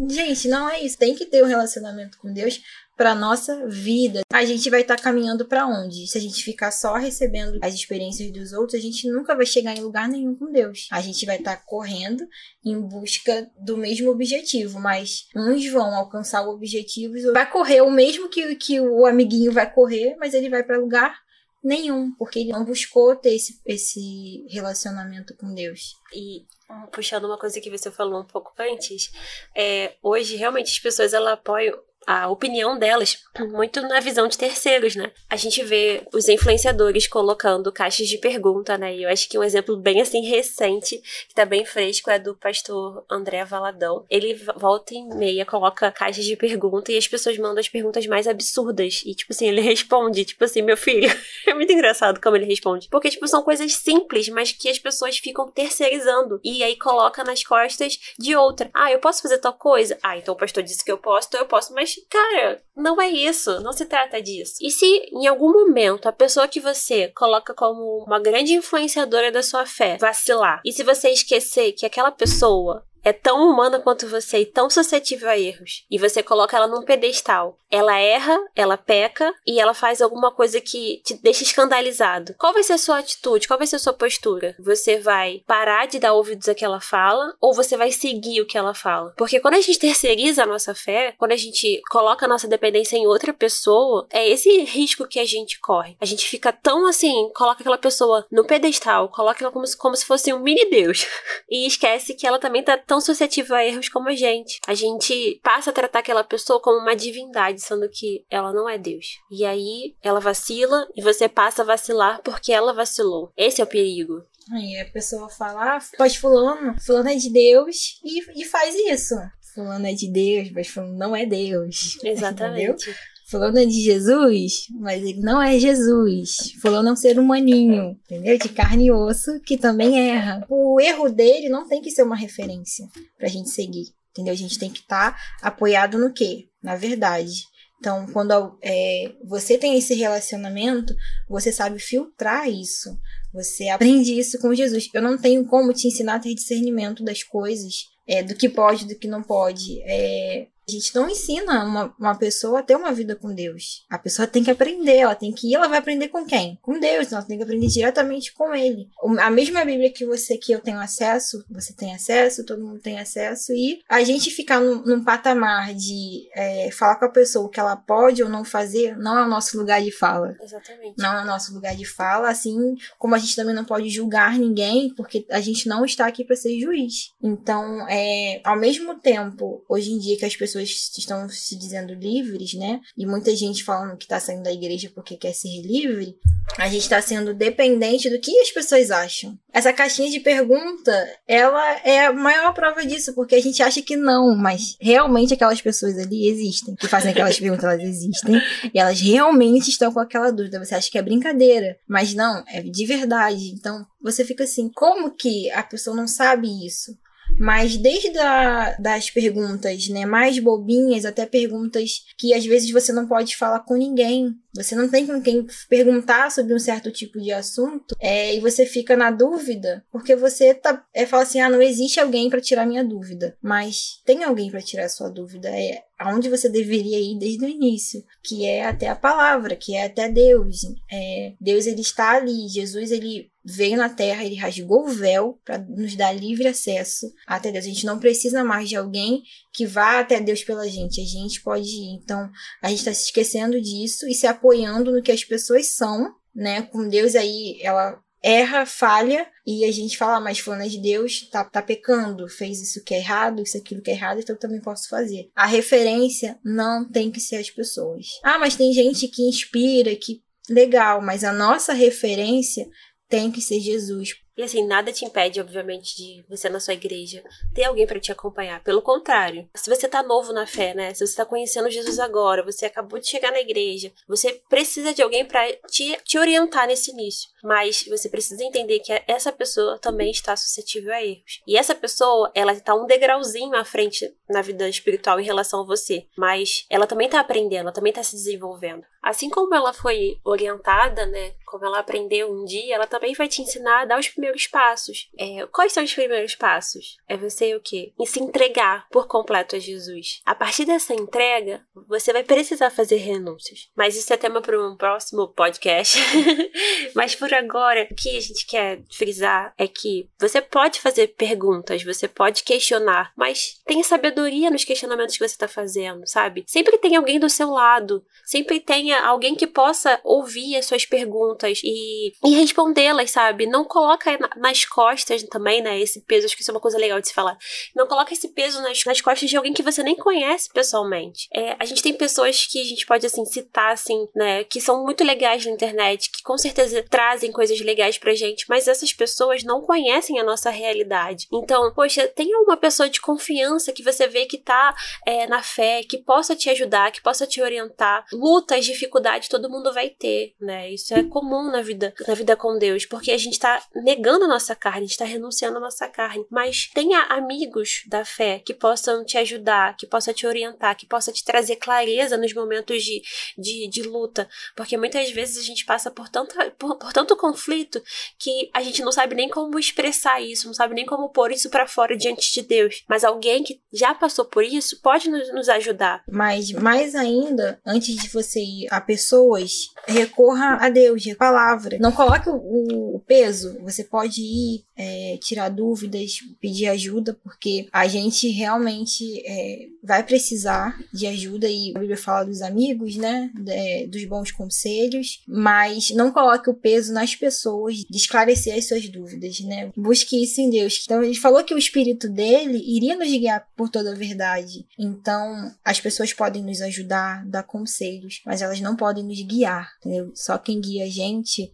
Gente, 0.10 0.48
não 0.48 0.70
é 0.70 0.82
isso. 0.82 0.98
Tem 0.98 1.16
que 1.16 1.26
ter 1.26 1.44
um 1.44 1.48
relacionamento 1.48 2.18
com 2.18 2.32
Deus 2.32 2.62
para 2.96 3.16
nossa 3.16 3.68
vida. 3.68 4.22
A 4.32 4.46
gente 4.46 4.70
vai 4.70 4.82
estar 4.82 4.96
tá 4.96 5.04
caminhando 5.04 5.46
para 5.46 5.66
onde? 5.66 6.08
Se 6.08 6.18
a 6.18 6.22
gente 6.22 6.44
ficar 6.44 6.72
só 6.72 6.96
recebendo 6.96 7.60
as 7.62 7.74
experiências 7.74 8.32
dos 8.32 8.54
outros, 8.54 8.76
a 8.76 8.82
gente 8.82 9.10
nunca 9.10 9.36
vai 9.36 9.46
chegar 9.46 9.76
em 9.76 9.82
lugar 9.82 10.08
nenhum 10.08 10.36
com 10.36 10.52
Deus. 10.52 10.88
A 10.92 11.02
gente 11.02 11.26
vai 11.26 11.38
estar 11.38 11.58
tá 11.58 11.64
correndo 11.66 12.28
em 12.64 12.80
busca 12.80 13.50
do 13.60 13.78
mesmo 13.78 14.12
objetivo, 14.12 14.80
mas 14.80 15.28
uns 15.36 15.66
vão 15.68 15.96
alcançar 15.96 16.48
o 16.48 16.52
objetivo, 16.52 17.16
vai 17.34 17.50
correr 17.50 17.82
o 17.82 17.92
mesmo 17.92 18.30
que, 18.30 18.56
que 18.56 18.80
o 18.80 19.06
amiguinho 19.06 19.52
vai 19.52 19.72
correr, 19.72 20.16
mas 20.20 20.34
ele 20.34 20.50
vai 20.50 20.64
para 20.64 20.78
lugar 20.78 21.20
nenhum, 21.64 22.12
porque 22.16 22.40
ele 22.40 22.52
não 22.52 22.66
buscou 22.66 23.16
ter 23.16 23.36
esse, 23.36 23.62
esse 23.66 24.46
relacionamento 24.50 25.36
com 25.36 25.54
Deus. 25.54 25.96
E 26.14 26.46
puxando 26.92 27.26
uma 27.26 27.38
coisa 27.38 27.60
que 27.60 27.70
você 27.70 27.92
falou 27.92 28.22
um 28.22 28.26
pouco 28.26 28.54
antes, 28.60 29.12
é, 29.56 29.96
hoje 30.02 30.36
realmente 30.36 30.72
as 30.72 30.80
pessoas 30.80 31.14
ela 31.14 31.34
apoiam 31.34 31.78
a 32.08 32.28
opinião 32.28 32.78
delas 32.78 33.24
muito 33.40 33.82
na 33.82 34.00
visão 34.00 34.28
de 34.28 34.38
terceiros, 34.38 34.96
né? 34.96 35.12
A 35.30 35.36
gente 35.36 35.64
vê 35.64 36.04
os 36.14 36.28
influenciadores 36.28 37.08
colocando 37.08 37.72
caixas 37.72 38.08
de 38.08 38.18
pergunta, 38.18 38.78
né? 38.78 38.96
E 38.96 39.04
eu 39.04 39.10
acho 39.10 39.30
que 39.30 39.38
um 39.38 39.44
exemplo 39.44 39.78
bem 39.78 40.02
assim 40.02 40.22
recente, 40.22 41.02
que 41.28 41.36
tá 41.36 41.46
bem 41.46 41.66
fresco, 41.66 42.10
é 42.10 42.20
do 42.20 42.36
pastor 42.36 43.06
André 43.10 43.44
Valadão. 43.46 44.06
Ele 44.10 44.34
volta 44.56 44.94
e 44.94 45.04
meia 45.16 45.46
coloca 45.46 45.92
caixas 45.92 46.26
de 46.26 46.36
pergunta 46.36 46.92
e 46.92 46.98
as 46.98 47.08
pessoas 47.08 47.38
mandam 47.38 47.60
as 47.60 47.70
perguntas 47.70 48.06
mais 48.08 48.28
absurdas. 48.28 49.02
E, 49.06 49.14
tipo 49.14 49.32
assim, 49.32 49.48
ele 49.48 49.62
responde, 49.62 50.26
tipo 50.26 50.44
assim, 50.44 50.62
meu 50.62 50.78
filho. 50.78 51.10
é 51.48 51.54
muito 51.54 51.72
engraçado 51.72 52.20
como 52.22 52.36
ele 52.36 52.46
responde. 52.46 52.88
Porque, 52.90 53.10
tipo, 53.10 53.28
são 53.28 53.44
coisas 53.44 53.74
simples, 53.76 54.30
mas 54.30 54.52
que 54.52 54.70
as 54.70 54.80
pessoas 54.80 55.18
ficam 55.18 55.50
terceirizando. 55.50 56.40
E 56.44 56.64
aí 56.64 56.76
coloca 56.78 57.24
nas 57.24 57.44
costas 57.44 57.98
de 58.18 58.36
outra. 58.36 58.70
Ah, 58.74 58.92
eu 58.92 59.00
posso 59.00 59.22
fazer 59.22 59.38
tal 59.38 59.54
coisa? 59.54 59.98
Ah, 60.02 60.18
então 60.18 60.34
o 60.34 60.38
pastor 60.38 60.64
disse 60.64 60.84
que 60.84 60.92
eu 60.92 60.98
posso, 60.98 61.28
então 61.28 61.40
eu 61.40 61.48
posso. 61.48 61.74
Mas, 61.74 61.91
cara, 62.10 62.62
não 62.76 63.02
é 63.02 63.10
isso. 63.10 63.60
Não 63.62 63.74
se 63.74 63.86
trata 63.86 64.22
disso. 64.22 64.56
E 64.62 64.70
se 64.72 64.86
em 65.12 65.28
algum 65.28 65.52
momento 65.52 66.08
a 66.08 66.12
pessoa 66.12 66.48
que 66.48 66.60
você 66.60 67.10
coloca 67.10 67.54
como 67.54 68.04
uma 68.06 68.20
grande 68.20 68.54
influenciadora 68.54 69.32
da 69.32 69.44
sua 69.44 69.66
fé 69.66 69.98
vacilar, 69.98 70.62
e 70.66 70.72
se 70.72 70.84
você 70.84 71.10
esquecer 71.10 71.74
que 71.74 71.86
aquela 71.86 72.12
pessoa 72.12 72.86
é 73.04 73.14
tão 73.14 73.50
humana 73.50 73.80
quanto 73.80 74.08
você 74.08 74.40
e 74.40 74.46
tão 74.46 74.70
suscetível 74.70 75.30
a 75.30 75.38
erros, 75.38 75.86
e 75.90 75.98
você 75.98 76.22
coloca 76.22 76.56
ela 76.56 76.68
num 76.68 76.84
pedestal, 76.84 77.58
ela 77.72 77.98
erra, 77.98 78.38
ela 78.54 78.78
peca 78.78 79.34
e 79.48 79.60
ela 79.60 79.74
faz 79.74 80.02
alguma 80.02 80.30
coisa 80.32 80.60
que 80.60 81.02
te 81.06 81.14
deixa 81.14 81.44
escandalizado. 81.44 82.36
Qual 82.38 82.52
vai 82.52 82.64
ser 82.64 82.74
a 82.74 82.78
sua 82.78 83.00
atitude? 83.00 83.48
Qual 83.48 83.58
vai 83.58 83.66
ser 83.66 83.78
a 83.78 83.80
sua 83.80 83.94
postura? 83.94 84.54
Você 84.60 85.00
vai 85.00 85.42
parar 85.48 85.88
de 85.88 85.98
dar 85.98 86.14
ouvidos 86.14 86.50
ao 86.50 86.56
que 86.56 86.66
ela 86.66 86.82
fala 86.82 87.34
ou 87.40 87.54
você 87.54 87.78
vai 87.78 87.92
seguir 87.92 88.42
o 88.42 88.46
que 88.46 88.58
ela 88.58 88.74
fala? 88.74 89.14
Porque 89.18 89.40
quando 89.40 89.54
a 89.54 89.62
gente 89.62 89.80
terceiriza 89.80 90.44
a 90.44 90.46
nossa 90.46 90.76
fé, 90.76 91.16
quando 91.18 91.32
a 91.32 91.38
gente 91.38 91.82
coloca 91.90 92.26
a 92.26 92.30
nossa 92.30 92.48
dependência 92.48 92.98
em 92.98 93.08
outra 93.08 93.34
pessoa, 93.34 94.06
é 94.12 94.28
esse 94.28 94.64
risco 94.64 95.08
que 95.08 95.20
a 95.20 95.26
gente 95.26 95.60
corre. 95.60 95.96
A 96.02 96.06
gente 96.06 96.28
fica 96.28 96.52
tão 96.52 96.86
assim, 96.86 97.32
coloca 97.34 97.62
aquela 97.62 97.78
pessoa 97.78 98.26
no 98.30 98.44
pedestal, 98.44 99.08
coloca 99.08 99.42
ela 99.44 99.52
como 99.52 99.66
se, 99.66 99.78
como 99.78 99.96
se 99.96 100.06
fosse 100.06 100.34
um 100.34 100.40
mini 100.40 100.70
Deus 100.70 101.08
e 101.50 101.66
esquece 101.66 102.14
que 102.14 102.28
ela 102.28 102.40
também 102.40 102.64
tá 102.64 102.78
tão 102.92 103.00
suscetível 103.00 103.56
a 103.56 103.66
erros 103.66 103.88
como 103.88 104.10
a 104.10 104.16
gente. 104.16 104.60
A 104.68 104.74
gente 104.74 105.40
passa 105.42 105.70
a 105.70 105.74
tratar 105.74 106.00
aquela 106.00 106.26
pessoa 106.26 106.60
como 106.60 106.82
uma 106.82 106.94
divindade, 106.94 107.62
sendo 107.62 107.88
que 107.88 108.26
ela 108.30 108.52
não 108.52 108.68
é 108.68 108.78
Deus. 108.78 109.18
E 109.32 109.46
aí 109.46 109.96
ela 110.04 110.20
vacila 110.20 110.86
e 110.94 111.02
você 111.02 111.30
passa 111.30 111.62
a 111.62 111.66
vacilar 111.66 112.22
porque 112.22 112.52
ela 112.52 112.74
vacilou. 112.74 113.32
Esse 113.38 113.62
é 113.62 113.64
o 113.64 113.68
perigo. 113.68 114.22
Aí 114.52 114.78
a 114.82 114.92
pessoa 114.92 115.30
fala, 115.30 115.78
ah, 115.78 115.80
pode 115.98 116.20
fulano, 116.20 116.76
fulano 116.86 117.08
é 117.08 117.16
de 117.16 117.32
Deus 117.32 117.98
e, 118.04 118.42
e 118.42 118.44
faz 118.44 118.76
isso. 118.76 119.16
Fulano 119.56 119.88
é 119.88 119.94
de 119.94 120.12
Deus, 120.12 120.52
mas 120.52 120.68
fulano 120.68 120.98
não 120.98 121.16
é 121.16 121.26
Deus. 121.26 121.98
Exatamente. 122.04 122.94
Fulano 123.32 123.60
é 123.60 123.66
de 123.66 123.82
Jesus, 123.82 124.68
mas 124.78 125.02
ele 125.02 125.22
não 125.22 125.42
é 125.42 125.58
Jesus. 125.58 126.52
Fulano 126.62 126.90
é 126.90 126.92
um 126.92 126.98
ser 126.98 127.18
humaninho, 127.18 127.98
entendeu? 128.04 128.38
De 128.38 128.50
carne 128.50 128.88
e 128.88 128.92
osso, 128.92 129.40
que 129.40 129.58
também 129.58 130.10
erra. 130.10 130.46
O 130.50 130.82
erro 130.82 131.10
dele 131.10 131.48
não 131.48 131.66
tem 131.66 131.82
que 131.82 131.90
ser 131.90 132.04
uma 132.04 132.16
referência 132.16 132.86
pra 133.18 133.30
gente 133.30 133.50
seguir, 133.50 133.86
entendeu? 134.12 134.34
A 134.34 134.38
gente 134.38 134.60
tem 134.60 134.70
que 134.70 134.80
estar 134.80 135.14
tá 135.14 135.20
apoiado 135.42 135.98
no 135.98 136.12
quê? 136.12 136.50
Na 136.62 136.76
verdade. 136.76 137.50
Então, 137.80 138.06
quando 138.12 138.60
é, 138.62 139.14
você 139.26 139.58
tem 139.58 139.78
esse 139.78 139.96
relacionamento, 139.96 140.94
você 141.28 141.54
sabe 141.54 141.80
filtrar 141.80 142.50
isso. 142.50 142.96
Você 143.34 143.70
aprende 143.70 144.20
isso 144.20 144.38
com 144.40 144.54
Jesus. 144.54 144.90
Eu 144.94 145.02
não 145.02 145.18
tenho 145.18 145.46
como 145.46 145.74
te 145.74 145.88
ensinar 145.88 146.16
a 146.16 146.20
ter 146.20 146.36
discernimento 146.36 147.02
das 147.02 147.24
coisas, 147.24 147.86
é, 148.06 148.22
do 148.22 148.36
que 148.36 148.50
pode, 148.50 148.86
do 148.86 148.96
que 148.96 149.08
não 149.08 149.24
pode. 149.24 149.82
É, 149.84 150.48
a 150.72 150.80
gente 150.80 150.96
não 150.96 151.10
ensina 151.10 151.64
uma, 151.64 151.94
uma 152.00 152.16
pessoa 152.16 152.60
a 152.60 152.64
ter 152.64 152.76
uma 152.76 152.94
vida 152.94 153.16
com 153.16 153.34
Deus. 153.34 153.86
A 153.90 153.98
pessoa 153.98 154.28
tem 154.28 154.44
que 154.44 154.52
aprender, 154.52 154.98
ela 154.98 155.16
tem 155.16 155.32
que 155.32 155.52
ir, 155.52 155.56
ela 155.56 155.68
vai 155.68 155.80
aprender 155.80 156.08
com 156.08 156.26
quem? 156.26 156.58
Com 156.62 156.80
Deus, 156.80 157.08
então 157.08 157.20
ela 157.20 157.28
tem 157.28 157.38
que 157.38 157.44
aprender 157.44 157.68
diretamente 157.68 158.34
com 158.34 158.54
Ele. 158.54 158.90
A 159.20 159.30
mesma 159.30 159.66
Bíblia 159.66 159.92
que 159.92 160.06
você, 160.06 160.38
que 160.38 160.52
eu 160.52 160.60
tenho 160.60 160.80
acesso, 160.80 161.44
você 161.50 161.74
tem 161.74 161.94
acesso, 161.94 162.46
todo 162.46 162.66
mundo 162.66 162.80
tem 162.80 163.00
acesso, 163.00 163.52
e 163.54 163.82
a 163.90 164.04
gente 164.04 164.30
ficar 164.32 164.60
num, 164.60 164.84
num 164.84 165.04
patamar 165.04 165.74
de 165.74 166.30
é, 166.36 166.70
falar 166.72 166.96
com 166.96 167.06
a 167.06 167.10
pessoa 167.10 167.46
o 167.46 167.50
que 167.50 167.60
ela 167.60 167.76
pode 167.76 168.24
ou 168.24 168.30
não 168.30 168.44
fazer, 168.44 168.98
não 168.98 169.18
é 169.18 169.26
o 169.26 169.30
nosso 169.30 169.58
lugar 169.58 169.82
de 169.82 169.92
fala. 169.92 170.36
Exatamente. 170.42 170.96
Não 170.98 171.20
é 171.20 171.24
o 171.24 171.26
nosso 171.26 171.54
lugar 171.54 171.76
de 171.76 171.86
fala, 171.86 172.30
assim 172.30 172.76
como 172.98 173.16
a 173.16 173.18
gente 173.18 173.36
também 173.36 173.56
não 173.56 173.66
pode 173.66 173.90
julgar 173.90 174.38
ninguém, 174.38 174.94
porque 174.96 175.26
a 175.30 175.42
gente 175.42 175.68
não 175.68 175.86
está 175.86 176.06
aqui 176.06 176.24
para 176.24 176.36
ser 176.36 176.60
juiz. 176.60 177.14
Então, 177.22 177.88
é, 177.90 178.42
ao 178.44 178.58
mesmo 178.58 179.00
tempo, 179.00 179.64
hoje 179.68 179.92
em 179.92 180.00
dia 180.00 180.18
que 180.18 180.26
as 180.26 180.36
pessoas 180.36 180.61
pessoas 180.70 180.98
estão 180.98 181.30
se 181.30 181.56
dizendo 181.58 181.94
livres, 181.94 182.54
né? 182.54 182.80
E 182.98 183.06
muita 183.06 183.36
gente 183.36 183.64
falando 183.64 183.98
que 183.98 184.06
está 184.06 184.20
saindo 184.20 184.44
da 184.44 184.52
igreja 184.52 184.92
porque 184.94 185.16
quer 185.18 185.34
ser 185.34 185.62
livre. 185.62 186.16
A 186.58 186.68
gente 186.68 186.84
está 186.84 187.02
sendo 187.02 187.34
dependente 187.34 188.10
do 188.10 188.20
que 188.20 188.38
as 188.40 188.52
pessoas 188.52 188.92
acham. 188.92 189.38
Essa 189.54 189.74
caixinha 189.74 190.10
de 190.10 190.20
pergunta, 190.20 190.92
ela 191.28 191.80
é 191.84 192.06
a 192.06 192.14
maior 192.14 192.54
prova 192.54 192.86
disso, 192.86 193.14
porque 193.14 193.36
a 193.36 193.42
gente 193.42 193.62
acha 193.62 193.82
que 193.82 193.96
não, 193.96 194.36
mas 194.36 194.78
realmente 194.80 195.34
aquelas 195.34 195.62
pessoas 195.62 195.98
ali 195.98 196.30
existem, 196.30 196.76
que 196.76 196.88
fazem 196.88 197.12
aquelas 197.12 197.38
perguntas, 197.40 197.64
elas 197.64 197.84
existem, 197.84 198.42
e 198.74 198.80
elas 198.80 199.00
realmente 199.00 199.70
estão 199.70 199.92
com 199.92 200.00
aquela 200.00 200.32
dúvida. 200.32 200.64
Você 200.64 200.76
acha 200.76 200.90
que 200.90 200.98
é 200.98 201.02
brincadeira, 201.02 201.78
mas 201.88 202.14
não, 202.14 202.44
é 202.48 202.62
de 202.62 202.86
verdade. 202.86 203.52
Então 203.52 203.86
você 204.02 204.26
fica 204.26 204.44
assim, 204.44 204.70
como 204.74 205.12
que 205.12 205.50
a 205.52 205.64
pessoa 205.64 205.96
não 205.96 206.08
sabe 206.08 206.48
isso? 206.66 206.98
Mas 207.42 207.76
desde 207.76 208.16
a, 208.20 208.76
das 208.78 209.10
perguntas 209.10 209.90
né, 209.90 210.06
mais 210.06 210.38
bobinhas 210.38 211.06
até 211.06 211.26
perguntas 211.26 212.06
que 212.16 212.36
às 212.36 212.46
vezes 212.46 212.70
você 212.70 212.94
não 212.94 213.08
pode 213.08 213.36
falar 213.36 213.62
com 213.62 213.74
ninguém. 213.74 214.36
Você 214.54 214.76
não 214.76 214.88
tem 214.88 215.08
com 215.08 215.20
quem 215.20 215.48
perguntar 215.68 216.30
sobre 216.30 216.54
um 216.54 216.60
certo 216.60 216.92
tipo 216.92 217.20
de 217.20 217.32
assunto 217.32 217.96
é, 218.00 218.36
e 218.36 218.40
você 218.40 218.64
fica 218.64 218.96
na 218.96 219.10
dúvida, 219.10 219.84
porque 219.92 220.16
você 220.16 220.54
tá, 220.54 220.86
é, 220.94 221.06
fala 221.08 221.24
assim: 221.24 221.40
ah, 221.40 221.50
não 221.50 221.64
existe 221.64 222.00
alguém 222.00 222.30
para 222.30 222.42
tirar 222.42 222.68
minha 222.68 222.84
dúvida. 222.84 223.36
Mas 223.42 224.02
tem 224.06 224.24
alguém 224.24 224.52
para 224.52 224.62
tirar 224.62 224.86
a 224.86 224.90
sua 224.90 225.10
dúvida. 225.10 225.50
É 225.50 225.84
aonde 226.02 226.30
você 226.30 226.50
deveria 226.50 227.00
ir 227.00 227.18
desde 227.18 227.46
o 227.46 227.48
início, 227.48 228.04
que 228.24 228.46
é 228.46 228.66
até 228.66 228.88
a 228.88 228.96
palavra, 228.96 229.56
que 229.56 229.76
é 229.76 229.86
até 229.86 230.10
Deus. 230.10 230.62
É, 230.92 231.34
Deus 231.40 231.68
ele 231.68 231.82
está 231.82 232.18
ali, 232.18 232.48
Jesus 232.48 232.92
ele 232.92 233.30
veio 233.46 233.78
na 233.78 233.88
Terra, 233.88 234.26
ele 234.26 234.36
rasgou 234.36 234.86
o 234.86 234.92
véu 234.92 235.40
para 235.46 235.60
nos 235.60 235.96
dar 235.96 236.12
livre 236.12 236.48
acesso 236.48 237.12
até 237.28 237.52
Deus. 237.52 237.66
A 237.66 237.68
gente 237.68 237.86
não 237.86 238.00
precisa 238.00 238.44
mais 238.44 238.68
de 238.68 238.76
alguém 238.76 239.22
que 239.54 239.66
vá 239.66 240.00
até 240.00 240.20
Deus 240.20 240.44
pela 240.44 240.68
gente. 240.68 241.00
A 241.00 241.06
gente 241.06 241.42
pode 241.42 241.70
ir. 241.70 242.00
Então, 242.02 242.30
a 242.62 242.70
gente 242.70 242.80
está 242.80 242.94
se 242.94 243.06
esquecendo 243.06 243.62
disso 243.62 244.08
e 244.08 244.16
se 244.16 244.26
apoiando 244.26 244.92
no 244.92 245.04
que 245.04 245.12
as 245.12 245.24
pessoas 245.24 245.68
são, 245.76 246.14
né? 246.34 246.64
Com 246.64 246.88
Deus 246.88 247.16
aí, 247.16 247.60
ela 247.62 248.00
erra, 248.24 248.66
falha, 248.66 249.28
e 249.46 249.66
a 249.66 249.72
gente 249.72 249.98
fala, 249.98 250.18
ah, 250.18 250.20
mas 250.20 250.40
fulano 250.40 250.64
é 250.64 250.68
de 250.68 250.80
Deus, 250.80 251.28
tá, 251.30 251.44
tá 251.44 251.62
pecando, 251.62 252.28
fez 252.30 252.62
isso 252.62 252.84
que 252.84 252.94
é 252.94 252.98
errado, 252.98 253.42
isso 253.42 253.58
aquilo 253.58 253.82
que 253.82 253.90
é 253.90 253.94
errado, 253.94 254.20
então 254.20 254.36
eu 254.36 254.40
também 254.40 254.62
posso 254.62 254.88
fazer. 254.88 255.30
A 255.36 255.46
referência 255.46 256.38
não 256.44 256.88
tem 256.88 257.10
que 257.10 257.20
ser 257.20 257.38
as 257.38 257.50
pessoas. 257.50 258.06
Ah, 258.24 258.38
mas 258.38 258.56
tem 258.56 258.72
gente 258.74 259.08
que 259.08 259.24
inspira, 259.24 259.96
que 259.96 260.22
legal, 260.50 261.02
mas 261.02 261.24
a 261.24 261.34
nossa 261.34 261.74
referência 261.74 262.68
tem 263.10 263.32
que 263.32 263.42
ser 263.42 263.60
Jesus. 263.60 264.16
E 264.42 264.44
assim, 264.44 264.66
nada 264.66 264.92
te 264.92 265.06
impede, 265.06 265.40
obviamente, 265.40 265.96
de 265.96 266.26
você 266.28 266.50
na 266.50 266.60
sua 266.60 266.74
igreja 266.74 267.24
ter 267.54 267.66
alguém 267.66 267.86
para 267.86 268.00
te 268.00 268.12
acompanhar. 268.12 268.64
Pelo 268.64 268.82
contrário, 268.82 269.48
se 269.54 269.70
você 269.70 269.88
tá 269.88 270.02
novo 270.02 270.34
na 270.34 270.48
fé, 270.48 270.74
né? 270.74 270.96
Se 270.96 271.06
você 271.06 271.16
tá 271.16 271.24
conhecendo 271.24 271.70
Jesus 271.70 272.00
agora, 272.00 272.42
você 272.42 272.66
acabou 272.66 272.98
de 272.98 273.08
chegar 273.08 273.32
na 273.32 273.40
igreja, 273.40 273.92
você 274.08 274.42
precisa 274.50 274.96
de 274.96 275.02
alguém 275.04 275.24
para 275.24 275.46
te, 275.68 275.96
te 276.04 276.18
orientar 276.18 276.66
nesse 276.66 276.90
início. 276.90 277.30
Mas 277.44 277.86
você 277.88 278.10
precisa 278.10 278.44
entender 278.44 278.80
que 278.80 278.92
essa 279.08 279.32
pessoa 279.32 279.78
também 279.78 280.10
está 280.10 280.36
suscetível 280.36 280.92
a 280.92 281.04
erros. 281.04 281.42
E 281.46 281.56
essa 281.56 281.76
pessoa, 281.76 282.32
ela 282.34 282.60
tá 282.60 282.74
um 282.74 282.88
degrauzinho 282.88 283.56
à 283.56 283.64
frente 283.64 284.12
na 284.28 284.42
vida 284.42 284.68
espiritual 284.68 285.20
em 285.20 285.26
relação 285.26 285.62
a 285.62 285.66
você. 285.66 286.08
Mas 286.18 286.66
ela 286.68 286.88
também 286.88 287.08
tá 287.08 287.20
aprendendo, 287.20 287.62
ela 287.62 287.72
também 287.72 287.94
tá 287.94 288.02
se 288.02 288.16
desenvolvendo. 288.16 288.84
Assim 289.04 289.30
como 289.30 289.54
ela 289.54 289.72
foi 289.72 290.20
orientada, 290.24 291.06
né? 291.06 291.34
Como 291.52 291.66
ela 291.66 291.80
aprendeu 291.80 292.32
um 292.32 292.46
dia, 292.46 292.76
ela 292.76 292.88
também 292.88 293.14
vai 293.14 293.28
te 293.28 293.42
ensinar 293.42 293.82
a 293.82 293.86
dar 293.86 294.00
os 294.00 294.08
primeiros 294.08 294.48
passos. 294.48 295.10
É, 295.20 295.46
quais 295.48 295.74
são 295.74 295.84
os 295.84 295.94
primeiros 295.94 296.34
passos? 296.34 296.96
É 297.10 297.18
você 297.18 297.54
o 297.54 297.60
quê? 297.60 297.92
E 298.00 298.08
se 298.08 298.22
entregar 298.22 298.88
por 298.90 299.06
completo 299.06 299.58
a 299.58 299.60
Jesus. 299.60 300.22
A 300.26 300.34
partir 300.34 300.64
dessa 300.64 300.94
entrega, 300.94 301.62
você 301.90 302.14
vai 302.14 302.24
precisar 302.24 302.70
fazer 302.70 302.96
renúncias. 302.96 303.70
Mas 303.76 303.98
isso 303.98 304.14
é 304.14 304.16
tema 304.16 304.42
para 304.42 304.66
um 304.66 304.78
próximo 304.78 305.28
podcast. 305.28 306.00
Mas 306.96 307.16
por 307.16 307.34
agora, 307.34 307.86
o 307.92 307.96
que 307.96 308.16
a 308.16 308.22
gente 308.22 308.46
quer 308.46 308.82
frisar 308.90 309.54
é 309.58 309.68
que 309.68 310.10
você 310.18 310.40
pode 310.40 310.80
fazer 310.80 311.08
perguntas, 311.10 311.84
você 311.84 312.08
pode 312.08 312.44
questionar, 312.44 313.12
mas 313.16 313.60
tenha 313.66 313.84
sabedoria 313.84 314.50
nos 314.50 314.64
questionamentos 314.64 315.18
que 315.18 315.28
você 315.28 315.34
está 315.34 315.48
fazendo, 315.48 316.08
sabe? 316.08 316.44
Sempre 316.48 316.78
tem 316.78 316.96
alguém 316.96 317.20
do 317.20 317.30
seu 317.30 317.50
lado, 317.50 318.04
sempre 318.26 318.60
tenha 318.60 319.04
alguém 319.06 319.36
que 319.36 319.48
possa 319.48 320.00
ouvir 320.04 320.56
as 320.56 320.66
suas 320.66 320.86
perguntas 320.86 321.41
e, 321.48 322.14
e 322.24 322.36
respondê-las, 322.36 323.12
sabe? 323.12 323.46
Não 323.46 323.64
coloca 323.64 324.18
nas 324.38 324.66
costas 324.66 325.24
também, 325.24 325.62
né? 325.62 325.80
Esse 325.80 326.02
peso, 326.02 326.26
acho 326.26 326.36
que 326.36 326.42
isso 326.42 326.52
é 326.52 326.54
uma 326.54 326.60
coisa 326.60 326.78
legal 326.78 327.00
de 327.00 327.08
se 327.08 327.14
falar. 327.14 327.38
Não 327.76 327.88
coloca 327.88 328.14
esse 328.14 328.30
peso 328.30 328.62
nas, 328.62 328.84
nas 328.86 329.02
costas 329.02 329.30
de 329.30 329.38
alguém 329.38 329.54
que 329.54 329.64
você 329.64 329.84
nem 329.84 329.96
conhece 329.96 330.50
pessoalmente. 330.54 331.28
É, 331.34 331.56
a 331.60 331.66
gente 331.66 331.82
tem 331.82 331.94
pessoas 331.94 332.46
que 332.46 332.62
a 332.62 332.66
gente 332.66 332.86
pode, 332.86 333.06
assim, 333.06 333.26
citar, 333.26 333.72
assim, 333.72 334.08
né? 334.16 334.44
Que 334.44 334.62
são 334.62 334.84
muito 334.84 335.04
legais 335.04 335.46
na 335.46 335.52
internet, 335.52 336.10
que 336.12 336.24
com 336.24 336.38
certeza 336.38 336.84
trazem 336.90 337.32
coisas 337.32 337.60
legais 337.60 337.98
pra 337.98 338.14
gente, 338.14 338.46
mas 338.50 338.68
essas 338.68 338.94
pessoas 338.94 339.44
não 339.44 339.62
conhecem 339.62 340.20
a 340.20 340.24
nossa 340.24 340.50
realidade. 340.50 341.28
Então, 341.32 341.74
poxa, 341.74 342.08
tenha 342.08 342.38
uma 342.40 342.58
pessoa 342.58 342.90
de 342.90 343.02
confiança 343.02 343.72
que 343.72 343.84
você 343.84 344.08
vê 344.08 344.26
que 344.26 344.38
tá 344.38 344.76
é, 345.06 345.28
na 345.28 345.42
fé, 345.42 345.82
que 345.84 345.98
possa 345.98 346.36
te 346.36 346.50
ajudar, 346.50 346.92
que 346.92 347.02
possa 347.02 347.26
te 347.26 347.42
orientar. 347.42 348.06
Lutas, 348.12 348.66
dificuldades, 348.66 349.30
todo 349.30 349.50
mundo 349.50 349.74
vai 349.74 349.90
ter, 349.90 350.34
né? 350.40 350.72
Isso 350.72 350.94
é 350.94 351.04
comum 351.04 351.31
na 351.44 351.62
vida, 351.62 351.94
na 352.08 352.14
vida 352.14 352.36
com 352.36 352.58
Deus, 352.58 352.86
porque 352.86 353.12
a 353.12 353.18
gente 353.18 353.40
tá 353.40 353.62
negando 353.76 354.26
a 354.26 354.28
nossa 354.28 354.56
carne, 354.56 354.80
a 354.80 354.88
gente 354.88 354.98
tá 354.98 355.06
renunciando 355.06 355.58
a 355.58 355.62
nossa 355.62 355.88
carne. 355.88 356.26
Mas 356.30 356.70
tenha 356.74 357.02
amigos 357.04 357.84
da 357.88 358.04
fé 358.04 358.40
que 358.40 358.54
possam 358.54 359.06
te 359.06 359.18
ajudar, 359.18 359.76
que 359.78 359.88
possam 359.88 360.14
te 360.14 360.28
orientar, 360.28 360.76
que 360.76 360.86
possa 360.86 361.12
te 361.12 361.24
trazer 361.24 361.58
clareza 361.58 362.18
nos 362.18 362.34
momentos 362.34 362.84
de, 362.84 363.02
de, 363.38 363.68
de 363.68 363.84
luta, 363.84 364.28
porque 364.56 364.78
muitas 364.78 365.10
vezes 365.12 365.38
a 365.38 365.46
gente 365.46 365.66
passa 365.66 365.92
por, 365.92 366.10
tanta, 366.10 366.52
por, 366.52 366.78
por 366.78 366.92
tanto 366.92 367.16
conflito 367.16 367.82
que 368.18 368.50
a 368.54 368.62
gente 368.62 368.82
não 368.82 368.92
sabe 368.92 369.16
nem 369.16 369.30
como 369.30 369.60
expressar 369.60 370.22
isso, 370.22 370.48
não 370.48 370.54
sabe 370.54 370.74
nem 370.74 370.86
como 370.86 371.10
pôr 371.10 371.32
isso 371.32 371.50
para 371.50 371.68
fora 371.68 371.96
diante 371.96 372.34
de 372.34 372.42
Deus. 372.42 372.84
Mas 372.88 373.04
alguém 373.04 373.44
que 373.44 373.62
já 373.72 373.94
passou 373.94 374.26
por 374.26 374.44
isso 374.44 374.82
pode 374.82 375.10
nos, 375.10 375.32
nos 375.34 375.50
ajudar. 375.50 376.04
Mas 376.10 376.52
mais 376.52 376.96
ainda, 376.96 377.60
antes 377.66 377.96
de 377.96 378.10
você 378.10 378.40
ir 378.40 378.68
a 378.72 378.82
pessoas, 378.82 379.70
recorra 379.88 380.58
a 380.60 380.70
Deus, 380.70 381.04
palavra. 381.22 381.78
Não 381.80 381.92
coloque 381.92 382.28
o, 382.32 382.96
o 382.96 383.00
peso. 383.06 383.56
Você 383.62 383.84
pode 383.84 384.22
ir 384.22 384.66
é, 384.76 385.20
tirar 385.22 385.50
dúvidas, 385.50 386.14
pedir 386.40 386.66
ajuda, 386.66 387.16
porque 387.24 387.68
a 387.72 387.88
gente 387.88 388.28
realmente 388.30 389.22
é, 389.24 389.68
vai 389.84 390.04
precisar 390.04 390.76
de 390.92 391.06
ajuda 391.06 391.48
e 391.48 391.74
a 391.76 391.80
Bíblia 391.80 391.98
fala 391.98 392.26
dos 392.26 392.42
amigos, 392.42 392.96
né? 392.96 393.30
É, 393.48 393.86
dos 393.86 394.04
bons 394.06 394.32
conselhos, 394.32 395.22
mas 395.28 395.92
não 395.92 396.12
coloque 396.12 396.50
o 396.50 396.56
peso 396.56 396.92
nas 396.92 397.16
pessoas 397.16 397.76
de 397.76 397.98
esclarecer 397.98 398.56
as 398.56 398.68
suas 398.68 398.90
dúvidas, 398.90 399.42
né? 399.42 399.72
Busque 399.78 400.24
isso 400.24 400.42
em 400.42 400.50
Deus. 400.50 400.82
Então 400.84 401.04
ele 401.04 401.14
falou 401.14 401.44
que 401.44 401.54
o 401.54 401.60
Espírito 401.60 402.10
dele 402.10 402.58
iria 402.66 402.96
nos 402.96 403.10
guiar 403.10 403.48
por 403.56 403.70
toda 403.70 403.92
a 403.92 403.96
verdade. 403.96 404.66
Então 404.76 405.54
as 405.64 405.80
pessoas 405.80 406.12
podem 406.14 406.42
nos 406.44 406.62
ajudar, 406.62 407.24
dar 407.28 407.44
conselhos, 407.44 408.24
mas 408.26 408.42
elas 408.42 408.60
não 408.60 408.76
podem 408.76 409.04
nos 409.04 409.22
guiar, 409.22 409.72
entendeu? 409.78 410.12
Só 410.16 410.36
quem 410.40 410.60
guia 410.60 410.86
a 410.86 410.90
gente 410.90 411.11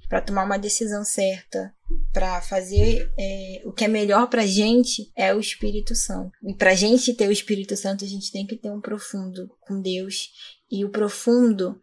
para 0.07 0.21
tomar 0.21 0.43
uma 0.43 0.57
decisão 0.57 1.03
certa, 1.03 1.73
para 2.13 2.41
fazer 2.41 3.11
é, 3.17 3.61
o 3.65 3.71
que 3.71 3.85
é 3.85 3.87
melhor 3.87 4.27
para 4.27 4.45
gente 4.45 5.11
é 5.15 5.33
o 5.33 5.39
Espírito 5.39 5.95
Santo. 5.95 6.31
E 6.43 6.53
para 6.53 6.75
gente 6.75 7.13
ter 7.13 7.27
o 7.27 7.31
Espírito 7.31 7.75
Santo, 7.75 8.03
a 8.03 8.07
gente 8.07 8.31
tem 8.31 8.45
que 8.45 8.57
ter 8.57 8.71
um 8.71 8.81
profundo 8.81 9.49
com 9.61 9.81
Deus. 9.81 10.29
E 10.69 10.83
o 10.83 10.89
profundo, 10.89 11.79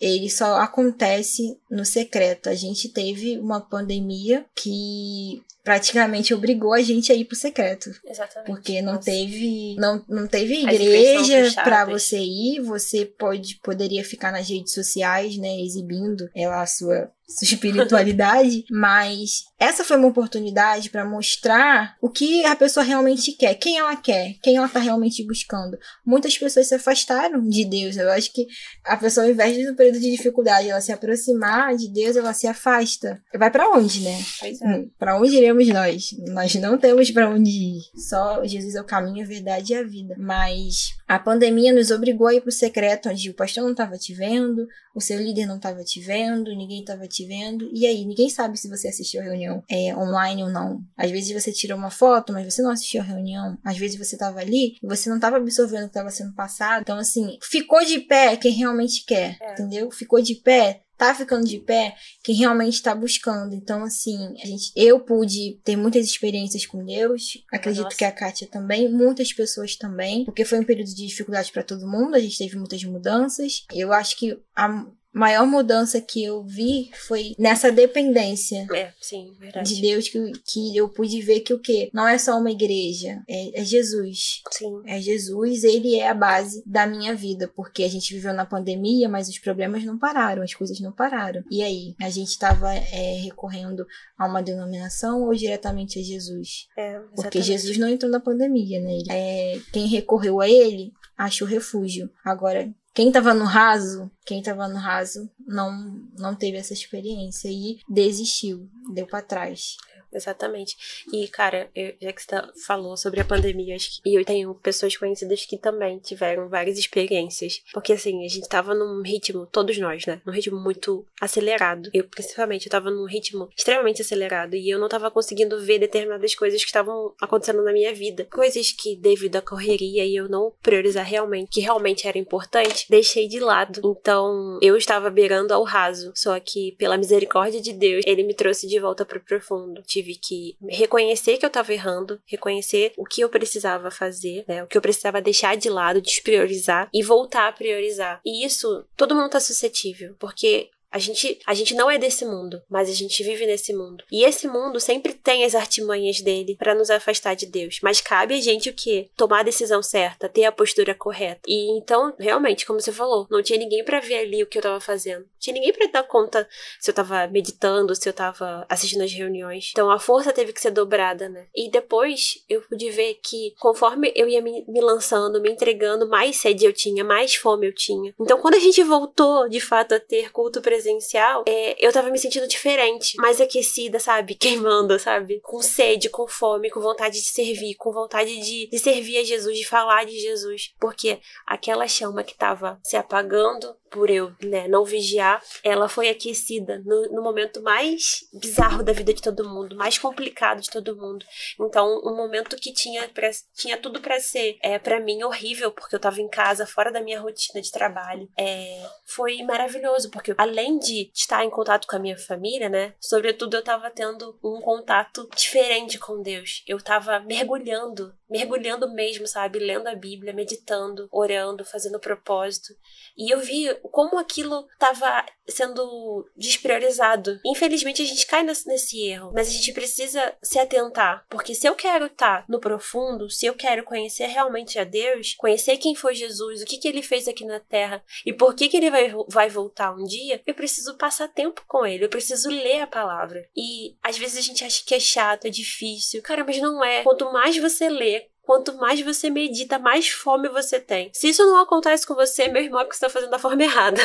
ele 0.00 0.30
só 0.30 0.60
acontece 0.60 1.58
no 1.70 1.84
secreto. 1.84 2.48
A 2.48 2.54
gente 2.54 2.88
teve 2.88 3.38
uma 3.38 3.60
pandemia 3.60 4.46
que 4.54 5.42
praticamente 5.62 6.34
obrigou 6.34 6.72
a 6.72 6.80
gente 6.80 7.12
a 7.12 7.14
ir 7.14 7.24
pro 7.24 7.36
secreto. 7.36 7.90
Exatamente. 8.04 8.46
Porque 8.46 8.82
não 8.82 8.94
Nossa. 8.94 9.10
teve 9.10 9.76
não, 9.78 10.04
não 10.08 10.26
teve 10.26 10.62
igreja 10.62 11.52
para 11.62 11.84
você 11.84 12.18
ir, 12.18 12.60
você 12.60 13.04
pode 13.04 13.58
poderia 13.62 14.04
ficar 14.04 14.32
nas 14.32 14.48
redes 14.48 14.72
sociais, 14.72 15.36
né, 15.36 15.60
exibindo 15.60 16.28
ela 16.34 16.62
a 16.62 16.66
sua 16.66 17.10
sua 17.30 17.44
espiritualidade, 17.44 18.64
mas 18.70 19.44
essa 19.58 19.84
foi 19.84 19.96
uma 19.96 20.08
oportunidade 20.08 20.90
para 20.90 21.04
mostrar 21.04 21.96
o 22.00 22.10
que 22.10 22.44
a 22.44 22.56
pessoa 22.56 22.84
realmente 22.84 23.32
quer, 23.32 23.54
quem 23.54 23.78
ela 23.78 23.94
quer, 23.96 24.34
quem 24.42 24.56
ela 24.56 24.68
tá 24.68 24.80
realmente 24.80 25.24
buscando. 25.24 25.78
Muitas 26.04 26.36
pessoas 26.36 26.66
se 26.66 26.74
afastaram 26.74 27.42
de 27.48 27.64
Deus. 27.64 27.96
Eu 27.96 28.10
acho 28.10 28.32
que 28.32 28.46
a 28.84 28.96
pessoa, 28.96 29.26
ao 29.26 29.32
invés 29.32 29.54
de 29.54 29.64
no 29.64 29.76
período 29.76 30.00
de 30.00 30.10
dificuldade, 30.10 30.68
ela 30.68 30.80
se 30.80 30.92
aproximar 30.92 31.76
de 31.76 31.92
Deus, 31.92 32.16
ela 32.16 32.32
se 32.32 32.46
afasta. 32.46 33.22
Vai 33.36 33.50
para 33.50 33.70
onde, 33.70 34.00
né? 34.00 34.18
Pois 34.40 34.60
é. 34.60 34.66
Hum, 34.66 34.90
para 34.98 35.16
onde 35.20 35.36
iremos 35.50 35.68
nós? 35.68 36.14
Nós 36.28 36.54
não 36.54 36.78
temos 36.78 37.10
para 37.10 37.28
onde 37.28 37.50
ir. 37.50 37.82
Só 37.94 38.44
Jesus 38.44 38.74
é 38.74 38.80
o 38.80 38.84
caminho, 38.84 39.24
a 39.24 39.28
verdade 39.28 39.72
e 39.72 39.76
a 39.76 39.82
vida. 39.82 40.14
Mas 40.18 40.94
a 41.08 41.18
pandemia 41.18 41.72
nos 41.72 41.90
obrigou 41.90 42.26
a 42.26 42.34
ir 42.34 42.40
pro 42.40 42.52
secreto, 42.52 43.08
onde 43.08 43.30
o 43.30 43.34
pastor 43.34 43.64
não 43.64 43.72
estava 43.72 43.96
te 43.98 44.14
vendo, 44.14 44.66
o 44.94 45.00
seu 45.00 45.18
líder 45.18 45.46
não 45.46 45.56
estava 45.56 45.82
te 45.82 46.00
vendo, 46.00 46.54
ninguém 46.56 46.80
estava 46.80 47.06
te 47.06 47.26
vendo. 47.26 47.68
E 47.72 47.86
aí, 47.86 48.04
ninguém 48.04 48.28
sabe 48.28 48.56
se 48.56 48.68
você 48.68 48.88
assistiu 48.88 49.20
a 49.20 49.24
reunião 49.24 49.62
é, 49.68 49.94
online 49.96 50.42
ou 50.42 50.50
não. 50.50 50.80
Às 50.96 51.10
vezes 51.10 51.32
você 51.32 51.52
tirou 51.52 51.78
uma 51.78 51.90
foto, 51.90 52.32
mas 52.32 52.52
você 52.52 52.62
não 52.62 52.70
assistiu 52.70 53.00
a 53.00 53.04
reunião. 53.04 53.58
Às 53.64 53.76
vezes 53.76 53.98
você 53.98 54.14
estava 54.14 54.40
ali 54.40 54.76
e 54.82 54.86
você 54.86 55.08
não 55.08 55.16
estava 55.16 55.36
absorvendo 55.36 55.82
o 55.82 55.84
que 55.84 55.90
estava 55.90 56.10
sendo 56.10 56.34
passado. 56.34 56.82
Então, 56.82 56.98
assim, 56.98 57.38
ficou 57.42 57.84
de 57.84 58.00
pé 58.00 58.36
quem 58.36 58.52
realmente 58.52 59.04
quer, 59.04 59.36
é. 59.40 59.52
entendeu? 59.52 59.90
Ficou 59.90 60.20
de 60.22 60.36
pé 60.36 60.82
tá 61.00 61.14
ficando 61.14 61.46
de 61.46 61.58
pé 61.58 61.96
quem 62.22 62.34
realmente 62.34 62.74
está 62.74 62.94
buscando. 62.94 63.54
Então, 63.54 63.82
assim, 63.82 64.34
a 64.42 64.46
gente, 64.46 64.70
eu 64.76 65.00
pude 65.00 65.58
ter 65.64 65.74
muitas 65.74 66.04
experiências 66.04 66.66
com 66.66 66.84
Deus, 66.84 67.42
acredito 67.50 67.84
Nossa. 67.84 67.96
que 67.96 68.04
a 68.04 68.12
Kátia 68.12 68.46
também, 68.46 68.92
muitas 68.92 69.32
pessoas 69.32 69.76
também, 69.76 70.26
porque 70.26 70.44
foi 70.44 70.60
um 70.60 70.64
período 70.64 70.94
de 70.94 71.06
dificuldade 71.06 71.50
para 71.50 71.62
todo 71.62 71.90
mundo, 71.90 72.14
a 72.14 72.20
gente 72.20 72.36
teve 72.36 72.56
muitas 72.58 72.84
mudanças. 72.84 73.64
Eu 73.72 73.94
acho 73.94 74.14
que 74.18 74.38
a 74.54 74.86
maior 75.12 75.46
mudança 75.46 76.00
que 76.00 76.22
eu 76.22 76.44
vi 76.44 76.90
foi 77.06 77.34
nessa 77.38 77.70
dependência 77.72 78.66
é, 78.72 78.92
sim, 79.00 79.32
verdade. 79.38 79.74
de 79.74 79.82
Deus 79.82 80.08
que, 80.08 80.32
que 80.46 80.76
eu 80.76 80.88
pude 80.88 81.20
ver 81.20 81.40
que 81.40 81.52
o 81.52 81.58
quê? 81.58 81.90
Não 81.92 82.06
é 82.06 82.16
só 82.16 82.38
uma 82.38 82.50
igreja, 82.50 83.22
é, 83.28 83.60
é, 83.60 83.64
Jesus. 83.64 84.42
Sim. 84.50 84.82
É 84.86 85.00
Jesus, 85.00 85.64
ele 85.64 85.96
é 85.96 86.08
a 86.08 86.14
base 86.14 86.62
da 86.64 86.86
minha 86.86 87.14
vida, 87.14 87.48
porque 87.54 87.82
a 87.82 87.88
gente 87.88 88.14
viveu 88.14 88.32
na 88.32 88.46
pandemia, 88.46 89.08
mas 89.08 89.28
os 89.28 89.38
problemas 89.38 89.84
não 89.84 89.98
pararam, 89.98 90.42
as 90.42 90.54
coisas 90.54 90.80
não 90.80 90.92
pararam. 90.92 91.42
E 91.50 91.62
aí, 91.62 91.94
a 92.00 92.08
gente 92.08 92.28
estava 92.28 92.72
é, 92.72 93.20
recorrendo 93.22 93.86
a 94.16 94.26
uma 94.26 94.42
denominação 94.42 95.22
ou 95.22 95.34
diretamente 95.34 95.98
a 95.98 96.02
Jesus? 96.02 96.66
É, 96.76 97.00
porque 97.16 97.42
Jesus 97.42 97.76
não 97.78 97.88
entrou 97.88 98.10
na 98.10 98.20
pandemia, 98.20 98.80
né? 98.80 98.92
Ele, 98.92 99.10
é, 99.10 99.60
quem 99.72 99.86
recorreu 99.86 100.40
a 100.40 100.48
ele 100.48 100.92
achou 101.16 101.46
refúgio. 101.46 102.10
Agora, 102.24 102.72
quem 102.94 103.08
estava 103.08 103.32
no 103.34 103.44
raso, 103.44 104.10
quem 104.24 104.40
estava 104.40 104.68
no 104.68 104.78
raso 104.78 105.30
não 105.46 106.08
não 106.18 106.34
teve 106.34 106.56
essa 106.56 106.72
experiência 106.72 107.48
e 107.48 107.80
desistiu, 107.88 108.68
deu 108.92 109.06
para 109.06 109.22
trás. 109.22 109.76
Exatamente. 110.12 110.76
E, 111.12 111.28
cara, 111.28 111.70
eu, 111.74 111.94
já 112.00 112.12
que 112.12 112.22
você 112.22 112.28
tá, 112.28 112.50
falou 112.66 112.96
sobre 112.96 113.20
a 113.20 113.24
pandemia, 113.24 113.76
acho 113.76 114.02
que, 114.02 114.10
e 114.10 114.14
eu 114.14 114.24
tenho 114.24 114.54
pessoas 114.56 114.96
conhecidas 114.96 115.44
que 115.46 115.56
também 115.56 115.98
tiveram 115.98 116.48
várias 116.48 116.78
experiências. 116.78 117.62
Porque, 117.72 117.92
assim, 117.92 118.24
a 118.24 118.28
gente 118.28 118.48
tava 118.48 118.74
num 118.74 119.02
ritmo, 119.02 119.46
todos 119.46 119.78
nós, 119.78 120.04
né? 120.06 120.20
Num 120.26 120.32
ritmo 120.32 120.58
muito 120.58 121.06
acelerado. 121.20 121.90
Eu, 121.92 122.04
principalmente, 122.04 122.66
eu 122.66 122.70
tava 122.70 122.90
num 122.90 123.06
ritmo 123.06 123.48
extremamente 123.56 124.02
acelerado. 124.02 124.54
E 124.54 124.68
eu 124.68 124.78
não 124.78 124.88
tava 124.88 125.10
conseguindo 125.10 125.60
ver 125.60 125.78
determinadas 125.78 126.34
coisas 126.34 126.60
que 126.60 126.68
estavam 126.68 127.14
acontecendo 127.20 127.62
na 127.62 127.72
minha 127.72 127.94
vida. 127.94 128.24
Coisas 128.24 128.72
que, 128.72 128.96
devido 128.96 129.36
à 129.36 129.42
correria 129.42 130.04
e 130.04 130.16
eu 130.16 130.28
não 130.28 130.52
priorizar 130.62 131.04
realmente, 131.04 131.50
que 131.50 131.60
realmente 131.60 132.06
era 132.06 132.18
importante, 132.18 132.86
deixei 132.90 133.28
de 133.28 133.38
lado. 133.40 133.80
Então, 133.84 134.58
eu 134.60 134.76
estava 134.76 135.08
beirando 135.08 135.54
ao 135.54 135.62
raso. 135.62 136.12
Só 136.14 136.38
que, 136.40 136.72
pela 136.72 136.98
misericórdia 136.98 137.60
de 137.60 137.72
Deus, 137.72 138.02
ele 138.06 138.22
me 138.22 138.34
trouxe 138.34 138.66
de 138.66 138.78
volta 138.78 139.04
pro 139.04 139.20
profundo 139.20 139.82
tive 139.86 140.14
que 140.14 140.56
reconhecer 140.68 141.36
que 141.36 141.44
eu 141.44 141.48
estava 141.48 141.72
errando, 141.72 142.20
reconhecer 142.26 142.92
o 142.96 143.04
que 143.04 143.22
eu 143.22 143.28
precisava 143.28 143.90
fazer, 143.90 144.44
né? 144.46 144.62
O 144.62 144.66
que 144.66 144.76
eu 144.76 144.82
precisava 144.82 145.20
deixar 145.20 145.56
de 145.56 145.68
lado, 145.68 146.00
despriorizar 146.00 146.88
e 146.92 147.02
voltar 147.02 147.48
a 147.48 147.52
priorizar. 147.52 148.20
E 148.24 148.44
isso, 148.44 148.84
todo 148.96 149.14
mundo 149.14 149.30
tá 149.30 149.40
suscetível, 149.40 150.14
porque 150.18 150.70
a 150.90 150.98
gente, 150.98 151.38
a 151.46 151.54
gente 151.54 151.74
não 151.74 151.90
é 151.90 151.98
desse 151.98 152.24
mundo, 152.24 152.60
mas 152.68 152.88
a 152.88 152.92
gente 152.92 153.22
vive 153.22 153.46
nesse 153.46 153.72
mundo. 153.72 154.04
E 154.10 154.24
esse 154.24 154.48
mundo 154.48 154.80
sempre 154.80 155.12
tem 155.12 155.44
as 155.44 155.54
artimanhas 155.54 156.20
dele 156.20 156.56
para 156.58 156.74
nos 156.74 156.90
afastar 156.90 157.34
de 157.34 157.46
Deus. 157.46 157.78
Mas 157.82 158.00
cabe 158.00 158.34
a 158.34 158.40
gente 158.40 158.68
o 158.68 158.74
quê? 158.74 159.08
Tomar 159.16 159.40
a 159.40 159.44
decisão 159.44 159.82
certa, 159.82 160.28
ter 160.28 160.44
a 160.44 160.52
postura 160.52 160.94
correta. 160.94 161.40
E 161.46 161.78
então, 161.78 162.12
realmente, 162.18 162.66
como 162.66 162.80
você 162.80 162.92
falou, 162.92 163.26
não 163.30 163.42
tinha 163.42 163.58
ninguém 163.58 163.84
para 163.84 164.00
ver 164.00 164.18
ali 164.18 164.42
o 164.42 164.46
que 164.46 164.58
eu 164.58 164.62
tava 164.62 164.80
fazendo. 164.80 165.20
Não 165.20 165.38
tinha 165.38 165.54
ninguém 165.54 165.72
para 165.72 165.86
dar 165.86 166.02
conta 166.02 166.48
se 166.80 166.90
eu 166.90 166.94
tava 166.94 167.26
meditando, 167.28 167.94
se 167.94 168.08
eu 168.08 168.12
tava 168.12 168.66
assistindo 168.68 169.04
as 169.04 169.12
reuniões. 169.12 169.70
Então 169.72 169.90
a 169.90 169.98
força 169.98 170.32
teve 170.32 170.52
que 170.52 170.60
ser 170.60 170.72
dobrada, 170.72 171.28
né? 171.28 171.46
E 171.54 171.70
depois 171.70 172.44
eu 172.48 172.62
pude 172.62 172.90
ver 172.90 173.18
que 173.22 173.54
conforme 173.60 174.12
eu 174.16 174.28
ia 174.28 174.42
me, 174.42 174.64
me 174.66 174.80
lançando, 174.80 175.40
me 175.40 175.50
entregando, 175.50 176.08
mais 176.08 176.36
sede 176.36 176.64
eu 176.64 176.72
tinha, 176.72 177.04
mais 177.04 177.34
fome 177.34 177.66
eu 177.66 177.74
tinha. 177.74 178.12
Então 178.18 178.40
quando 178.40 178.54
a 178.54 178.60
gente 178.60 178.82
voltou 178.82 179.48
de 179.48 179.60
fato 179.60 179.94
a 179.94 180.00
ter 180.00 180.32
culto 180.32 180.60
presencial, 180.80 181.44
é, 181.46 181.76
eu 181.78 181.92
tava 181.92 182.10
me 182.10 182.18
sentindo 182.18 182.48
diferente, 182.48 183.16
mais 183.18 183.40
aquecida, 183.40 183.98
sabe? 183.98 184.34
Queimando, 184.40 184.98
sabe? 184.98 185.40
Com 185.42 185.60
sede, 185.60 186.08
com 186.08 186.26
fome, 186.26 186.70
com 186.70 186.80
vontade 186.80 187.20
de 187.20 187.28
servir, 187.28 187.74
com 187.74 187.92
vontade 187.92 188.40
de, 188.40 188.68
de 188.68 188.78
servir 188.78 189.18
a 189.18 189.24
Jesus, 189.24 189.56
de 189.58 189.66
falar 189.66 190.04
de 190.04 190.18
Jesus. 190.18 190.74
Porque 190.80 191.20
aquela 191.46 191.86
chama 191.86 192.24
que 192.24 192.34
tava 192.34 192.80
se 192.82 192.96
apagando 192.96 193.76
por 193.90 194.08
eu 194.08 194.32
né, 194.42 194.68
não 194.68 194.84
vigiar, 194.84 195.42
ela 195.64 195.88
foi 195.88 196.08
aquecida 196.08 196.80
no, 196.86 197.12
no, 197.12 197.22
momento 197.22 197.60
mais 197.60 198.24
bizarro 198.32 198.82
da 198.82 198.92
vida 198.92 199.12
de 199.12 199.20
todo 199.20 199.48
mundo, 199.48 199.76
mais 199.76 199.98
complicado 199.98 200.60
de 200.60 200.70
todo 200.70 200.96
mundo. 200.96 201.26
Então, 201.60 202.00
um 202.04 202.16
momento 202.16 202.56
que 202.56 202.72
tinha, 202.72 203.08
pra, 203.08 203.28
tinha 203.54 203.76
tudo 203.76 204.00
para 204.00 204.20
ser, 204.20 204.56
é, 204.62 204.78
para 204.78 205.00
mim, 205.00 205.22
horrível, 205.24 205.72
porque 205.72 205.96
eu 205.96 206.00
tava 206.00 206.20
em 206.20 206.28
casa, 206.28 206.66
fora 206.66 206.92
da 206.92 207.00
minha 207.00 207.20
rotina 207.20 207.60
de 207.60 207.70
trabalho, 207.70 208.28
é, 208.38 208.86
foi 209.04 209.42
maravilhoso, 209.42 210.10
porque 210.10 210.34
além 210.38 210.69
de 210.78 211.10
estar 211.14 211.44
em 211.44 211.50
contato 211.50 211.86
com 211.86 211.96
a 211.96 211.98
minha 211.98 212.18
família, 212.18 212.68
né, 212.68 212.94
sobretudo 213.00 213.56
eu 213.56 213.64
tava 213.64 213.90
tendo 213.90 214.38
um 214.42 214.60
contato 214.60 215.28
diferente 215.34 215.98
com 215.98 216.22
Deus. 216.22 216.62
Eu 216.66 216.82
tava 216.82 217.20
mergulhando, 217.20 218.14
mergulhando 218.28 218.88
mesmo, 218.92 219.26
sabe, 219.26 219.58
lendo 219.58 219.88
a 219.88 219.94
Bíblia, 219.94 220.32
meditando, 220.32 221.08
orando, 221.10 221.64
fazendo 221.64 221.98
propósito. 221.98 222.74
E 223.16 223.32
eu 223.32 223.40
vi 223.40 223.74
como 223.90 224.18
aquilo 224.18 224.66
estava 224.72 225.24
sendo 225.48 226.28
despriorizado. 226.36 227.40
Infelizmente 227.44 228.02
a 228.02 228.04
gente 228.04 228.26
cai 228.26 228.42
nesse, 228.42 228.66
nesse, 228.66 229.04
erro, 229.06 229.32
mas 229.34 229.48
a 229.48 229.50
gente 229.50 229.72
precisa 229.72 230.34
se 230.42 230.58
atentar, 230.58 231.26
porque 231.28 231.54
se 231.54 231.66
eu 231.66 231.74
quero 231.74 232.06
estar 232.06 232.44
no 232.48 232.60
profundo, 232.60 233.28
se 233.28 233.46
eu 233.46 233.54
quero 233.54 233.84
conhecer 233.84 234.26
realmente 234.26 234.78
a 234.78 234.84
Deus, 234.84 235.34
conhecer 235.34 235.76
quem 235.76 235.94
foi 235.94 236.14
Jesus, 236.14 236.62
o 236.62 236.64
que, 236.64 236.78
que 236.78 236.88
ele 236.88 237.02
fez 237.02 237.26
aqui 237.26 237.44
na 237.44 237.60
Terra 237.60 238.02
e 238.24 238.32
por 238.32 238.54
que, 238.54 238.68
que 238.68 238.76
ele 238.76 238.90
vai, 238.90 239.12
vai 239.28 239.48
voltar 239.48 239.92
um 239.92 240.04
dia, 240.04 240.40
eu 240.46 240.54
preciso 240.60 240.94
passar 240.98 241.26
tempo 241.26 241.62
com 241.66 241.86
ele, 241.86 242.04
eu 242.04 242.08
preciso 242.10 242.50
ler 242.50 242.82
a 242.82 242.86
palavra. 242.86 243.48
E 243.56 243.96
às 244.02 244.18
vezes 244.18 244.36
a 244.36 244.42
gente 244.42 244.62
acha 244.62 244.82
que 244.84 244.94
é 244.94 245.00
chato, 245.00 245.46
é 245.46 245.50
difícil. 245.50 246.20
Cara, 246.22 246.44
mas 246.44 246.58
não 246.58 246.84
é. 246.84 247.02
Quanto 247.02 247.32
mais 247.32 247.56
você 247.56 247.88
lê, 247.88 248.26
quanto 248.50 248.76
mais 248.78 249.00
você 249.00 249.30
medita, 249.30 249.78
mais 249.78 250.08
fome 250.08 250.48
você 250.48 250.80
tem. 250.80 251.08
Se 251.14 251.28
isso 251.28 251.46
não 251.46 251.58
acontece 251.58 252.04
com 252.04 252.16
você, 252.16 252.48
meu 252.48 252.60
irmão, 252.60 252.80
é 252.80 252.82
porque 252.82 252.96
você 252.96 253.06
está 253.06 253.08
fazendo 253.08 253.30
da 253.30 253.38
forma 253.38 253.62
errada. 253.62 254.02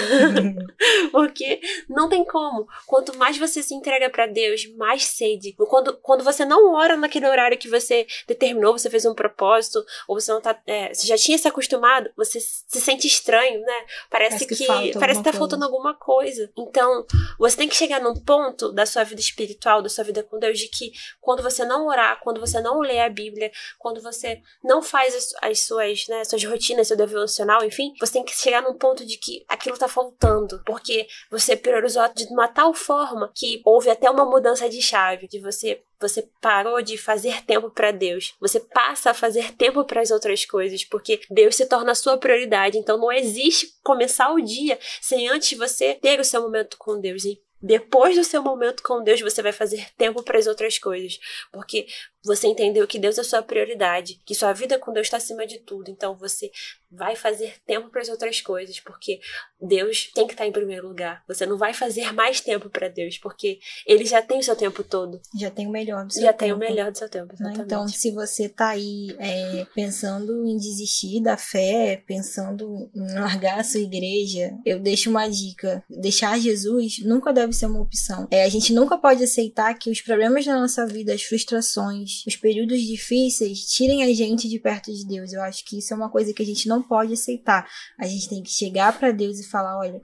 porque 1.11 1.59
não 1.89 2.07
tem 2.07 2.23
como. 2.23 2.67
Quanto 2.85 3.17
mais 3.17 3.39
você 3.39 3.63
se 3.63 3.73
entrega 3.73 4.07
para 4.07 4.27
Deus, 4.27 4.71
mais 4.75 5.03
sede. 5.03 5.53
Quando, 5.53 5.97
quando 5.97 6.23
você 6.23 6.45
não 6.45 6.75
ora 6.75 6.95
naquele 6.95 7.27
horário 7.27 7.57
que 7.57 7.67
você 7.67 8.05
determinou, 8.27 8.77
você 8.77 8.87
fez 8.87 9.03
um 9.07 9.15
propósito, 9.15 9.83
ou 10.07 10.19
você 10.19 10.31
não 10.31 10.39
tá. 10.39 10.55
É, 10.67 10.93
você 10.93 11.07
já 11.07 11.17
tinha 11.17 11.39
se 11.39 11.47
acostumado, 11.47 12.11
você 12.15 12.39
se 12.39 12.79
sente 12.79 13.07
estranho, 13.07 13.61
né? 13.61 13.73
Parece, 14.11 14.45
parece 14.45 14.45
que, 14.45 14.91
que 14.91 14.99
parece 14.99 15.23
que 15.23 15.31
tá 15.31 15.33
faltando 15.33 15.65
alguma 15.65 15.95
coisa. 15.95 16.51
Então, 16.55 17.03
você 17.39 17.57
tem 17.57 17.67
que 17.67 17.75
chegar 17.75 17.99
num 17.99 18.13
ponto 18.13 18.71
da 18.71 18.85
sua 18.85 19.03
vida 19.03 19.21
espiritual, 19.21 19.81
da 19.81 19.89
sua 19.89 20.03
vida 20.03 20.21
com 20.21 20.37
Deus, 20.37 20.59
de 20.59 20.67
que 20.67 20.91
quando 21.19 21.41
você 21.41 21.65
não 21.65 21.87
orar, 21.87 22.19
quando 22.21 22.39
você 22.39 22.61
não 22.61 22.79
ler 22.81 22.99
a 22.99 23.09
Bíblia, 23.09 23.51
quando 23.79 24.03
você 24.03 24.34
não 24.63 24.81
faz 24.81 25.15
as, 25.15 25.33
as 25.41 25.59
suas, 25.61 26.07
né, 26.07 26.23
suas 26.23 26.43
rotinas, 26.43 26.87
seu 26.87 26.97
devocional, 26.97 27.63
enfim, 27.63 27.93
você 27.99 28.13
tem 28.13 28.23
que 28.23 28.35
chegar 28.35 28.61
num 28.61 28.77
ponto 28.77 29.05
de 29.05 29.17
que 29.17 29.45
aquilo 29.47 29.77
tá 29.77 29.87
faltando, 29.87 30.61
porque 30.65 31.07
você 31.29 31.55
priorizou 31.55 32.07
de 32.13 32.25
uma 32.25 32.47
tal 32.47 32.73
forma 32.73 33.31
que 33.33 33.61
houve 33.65 33.89
até 33.89 34.09
uma 34.09 34.25
mudança 34.25 34.69
de 34.69 34.81
chave, 34.81 35.27
de 35.27 35.39
você 35.39 35.81
você 35.99 36.27
parou 36.41 36.81
de 36.81 36.97
fazer 36.97 37.43
tempo 37.45 37.69
para 37.69 37.89
Deus. 37.89 38.35
Você 38.39 38.59
passa 38.59 39.11
a 39.11 39.13
fazer 39.13 39.53
tempo 39.53 39.83
para 39.85 40.01
as 40.01 40.11
outras 40.11 40.45
coisas, 40.45 40.83
porque 40.83 41.21
Deus 41.29 41.55
se 41.55 41.65
torna 41.65 41.93
a 41.93 41.95
sua 41.95 42.17
prioridade. 42.17 42.77
Então 42.77 42.97
não 42.97 43.11
existe 43.11 43.73
começar 43.81 44.31
o 44.31 44.41
dia 44.41 44.77
sem 45.01 45.29
antes 45.29 45.57
você 45.57 45.95
ter 45.95 46.19
o 46.19 46.25
seu 46.25 46.41
momento 46.41 46.77
com 46.77 46.99
Deus. 46.99 47.23
E 47.23 47.41
depois 47.61 48.15
do 48.15 48.23
seu 48.23 48.43
momento 48.43 48.83
com 48.83 49.01
Deus, 49.01 49.21
você 49.21 49.41
vai 49.41 49.51
fazer 49.51 49.87
tempo 49.97 50.21
para 50.21 50.37
as 50.37 50.45
outras 50.45 50.77
coisas, 50.77 51.19
porque 51.51 51.87
você 52.25 52.47
entendeu 52.47 52.87
que 52.87 52.99
Deus 52.99 53.17
é 53.17 53.23
sua 53.23 53.41
prioridade, 53.41 54.19
que 54.25 54.33
sua 54.33 54.51
vida 54.51 54.79
com 54.79 54.91
Deus 54.91 55.07
está 55.07 55.17
acima 55.17 55.45
de 55.45 55.59
tudo. 55.59 55.91
Então 55.91 56.15
você 56.15 56.51
vai 56.91 57.15
fazer 57.15 57.55
tempo 57.65 57.89
para 57.89 58.01
as 58.01 58.09
outras 58.09 58.41
coisas, 58.41 58.79
porque 58.79 59.19
Deus 59.61 60.09
tem 60.13 60.25
que 60.25 60.33
estar 60.33 60.43
tá 60.43 60.47
em 60.47 60.51
primeiro 60.51 60.87
lugar. 60.87 61.23
Você 61.27 61.45
não 61.45 61.57
vai 61.57 61.73
fazer 61.73 62.11
mais 62.13 62.39
tempo 62.41 62.69
para 62.69 62.87
Deus, 62.87 63.17
porque 63.17 63.59
Ele 63.85 64.05
já 64.05 64.21
tem 64.21 64.39
o 64.39 64.43
seu 64.43 64.55
tempo 64.55 64.83
todo. 64.83 65.19
Já 65.37 65.51
tem 65.51 65.67
o 65.67 65.71
melhor 65.71 66.05
do 66.05 66.13
seu 66.13 66.21
já 66.21 66.33
tempo. 66.33 66.39
Já 66.39 66.45
tem 66.45 66.53
o 66.53 66.57
melhor 66.57 66.91
do 66.91 66.97
seu 66.97 67.09
tempo, 67.09 67.33
né? 67.33 67.35
exatamente. 67.39 67.65
Então, 67.65 67.87
se 67.87 68.11
você 68.11 68.45
está 68.45 68.69
aí 68.69 69.15
é, 69.19 69.65
pensando 69.75 70.45
em 70.45 70.57
desistir 70.57 71.21
da 71.21 71.37
fé, 71.37 72.01
pensando 72.07 72.89
em 72.95 73.13
largar 73.13 73.59
a 73.59 73.63
sua 73.63 73.81
igreja, 73.81 74.53
eu 74.65 74.79
deixo 74.79 75.09
uma 75.09 75.27
dica: 75.27 75.83
deixar 75.89 76.39
Jesus 76.39 76.99
nunca 77.03 77.33
deve 77.33 77.53
ser 77.53 77.65
uma 77.65 77.81
opção. 77.81 78.27
É, 78.31 78.43
a 78.43 78.49
gente 78.49 78.73
nunca 78.73 78.97
pode 78.97 79.23
aceitar 79.23 79.73
que 79.73 79.89
os 79.89 80.01
problemas 80.01 80.45
da 80.45 80.55
nossa 80.59 80.85
vida, 80.85 81.13
as 81.13 81.23
frustrações, 81.23 82.14
os 82.25 82.35
períodos 82.35 82.81
difíceis 82.81 83.65
tirem 83.65 84.03
a 84.03 84.13
gente 84.13 84.47
de 84.47 84.59
perto 84.59 84.93
de 84.93 85.05
Deus. 85.05 85.33
Eu 85.33 85.41
acho 85.41 85.65
que 85.65 85.79
isso 85.79 85.93
é 85.93 85.97
uma 85.97 86.09
coisa 86.09 86.33
que 86.33 86.43
a 86.43 86.45
gente 86.45 86.67
não 86.67 86.81
pode 86.81 87.13
aceitar. 87.13 87.67
A 87.99 88.07
gente 88.07 88.29
tem 88.29 88.43
que 88.43 88.49
chegar 88.49 88.97
para 88.97 89.11
Deus 89.11 89.39
e 89.39 89.49
falar: 89.49 89.77
olha, 89.77 90.01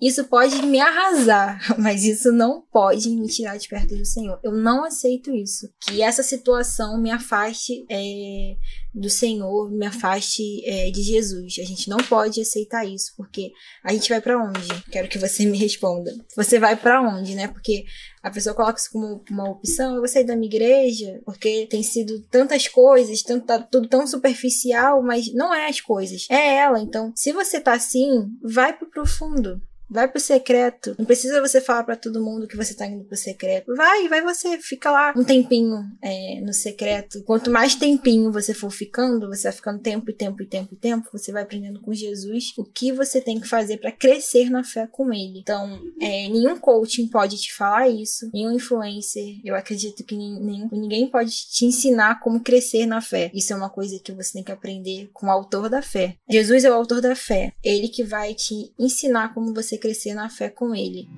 isso 0.00 0.24
pode 0.24 0.62
me 0.62 0.80
arrasar, 0.80 1.58
mas 1.78 2.04
isso 2.04 2.30
não 2.30 2.62
pode 2.72 3.08
me 3.10 3.26
tirar 3.26 3.56
de 3.56 3.68
perto 3.68 3.96
do 3.96 4.04
Senhor. 4.04 4.38
Eu 4.44 4.52
não 4.52 4.84
aceito 4.84 5.34
isso. 5.34 5.68
Que 5.80 6.02
essa 6.02 6.22
situação 6.22 7.00
me 7.00 7.10
afaste 7.10 7.84
é, 7.90 8.56
do 8.94 9.10
Senhor, 9.10 9.70
me 9.70 9.86
afaste 9.86 10.64
é, 10.64 10.90
de 10.90 11.02
Jesus. 11.02 11.56
A 11.58 11.64
gente 11.64 11.88
não 11.88 11.98
pode 11.98 12.40
aceitar 12.40 12.86
isso, 12.86 13.12
porque 13.16 13.50
a 13.82 13.92
gente 13.92 14.08
vai 14.08 14.20
para 14.20 14.40
onde? 14.40 14.68
Quero 14.90 15.08
que 15.08 15.18
você 15.18 15.44
me 15.46 15.58
responda. 15.58 16.14
Você 16.36 16.58
vai 16.58 16.76
para 16.76 17.02
onde, 17.02 17.34
né? 17.34 17.48
Porque 17.48 17.84
a 18.22 18.30
pessoa 18.30 18.54
coloca 18.54 18.78
isso 18.78 18.90
como 18.92 19.22
uma 19.30 19.50
opção, 19.50 19.94
eu 19.94 20.00
vou 20.00 20.08
sair 20.08 20.24
da 20.24 20.36
minha 20.36 20.48
igreja, 20.48 21.20
porque 21.24 21.66
tem 21.70 21.82
sido 21.82 22.20
tantas 22.30 22.68
coisas, 22.68 23.22
tanto, 23.22 23.46
tá 23.46 23.58
tudo 23.58 23.88
tão 23.88 24.06
superficial, 24.06 25.02
mas 25.02 25.32
não 25.32 25.54
é 25.54 25.68
as 25.68 25.80
coisas, 25.80 26.26
é 26.28 26.56
ela. 26.56 26.80
Então, 26.80 27.12
se 27.16 27.32
você 27.32 27.60
tá 27.60 27.72
assim, 27.74 28.28
vai 28.42 28.76
pro 28.76 28.90
profundo. 28.90 29.60
Vai 29.90 30.08
pro 30.08 30.20
secreto. 30.20 30.94
Não 30.98 31.06
precisa 31.06 31.40
você 31.40 31.60
falar 31.60 31.84
para 31.84 31.96
todo 31.96 32.22
mundo 32.22 32.46
que 32.46 32.56
você 32.56 32.74
tá 32.74 32.86
indo 32.86 33.04
pro 33.04 33.16
secreto. 33.16 33.74
Vai, 33.74 34.08
vai 34.08 34.22
você. 34.22 34.58
Fica 34.58 34.90
lá 34.90 35.14
um 35.16 35.24
tempinho 35.24 35.84
é, 36.02 36.40
no 36.40 36.52
secreto. 36.52 37.22
Quanto 37.24 37.50
mais 37.50 37.74
tempinho 37.74 38.30
você 38.30 38.52
for 38.52 38.70
ficando, 38.70 39.28
você 39.28 39.44
vai 39.44 39.52
ficando 39.52 39.80
tempo 39.80 40.10
e 40.10 40.14
tempo 40.14 40.42
e 40.42 40.46
tempo 40.46 40.74
e 40.74 40.76
tempo, 40.76 41.08
você 41.12 41.32
vai 41.32 41.42
aprendendo 41.42 41.80
com 41.80 41.94
Jesus 41.94 42.52
o 42.56 42.64
que 42.64 42.92
você 42.92 43.20
tem 43.20 43.40
que 43.40 43.48
fazer 43.48 43.78
para 43.78 43.92
crescer 43.92 44.50
na 44.50 44.62
fé 44.62 44.86
com 44.86 45.12
ele. 45.12 45.38
Então, 45.38 45.80
é, 46.00 46.28
nenhum 46.28 46.58
coaching 46.58 47.08
pode 47.08 47.38
te 47.38 47.54
falar 47.54 47.88
isso, 47.88 48.30
nenhum 48.32 48.52
influencer. 48.52 49.40
Eu 49.44 49.54
acredito 49.54 50.04
que 50.04 50.16
nem, 50.16 50.68
ninguém 50.70 51.10
pode 51.10 51.30
te 51.30 51.64
ensinar 51.64 52.20
como 52.20 52.40
crescer 52.40 52.86
na 52.86 53.00
fé. 53.00 53.30
Isso 53.32 53.52
é 53.52 53.56
uma 53.56 53.70
coisa 53.70 53.98
que 54.02 54.12
você 54.12 54.34
tem 54.34 54.44
que 54.44 54.52
aprender 54.52 55.08
com 55.12 55.26
o 55.26 55.30
autor 55.30 55.70
da 55.70 55.80
fé. 55.80 56.16
Jesus 56.28 56.64
é 56.64 56.70
o 56.70 56.74
autor 56.74 57.00
da 57.00 57.14
fé. 57.14 57.52
Ele 57.64 57.88
que 57.88 58.02
vai 58.02 58.34
te 58.34 58.72
ensinar 58.78 59.32
como 59.32 59.54
você 59.54 59.77
crescer 59.78 60.14
na 60.14 60.28
fé 60.28 60.48
com 60.50 60.74
Ele. 60.74 61.08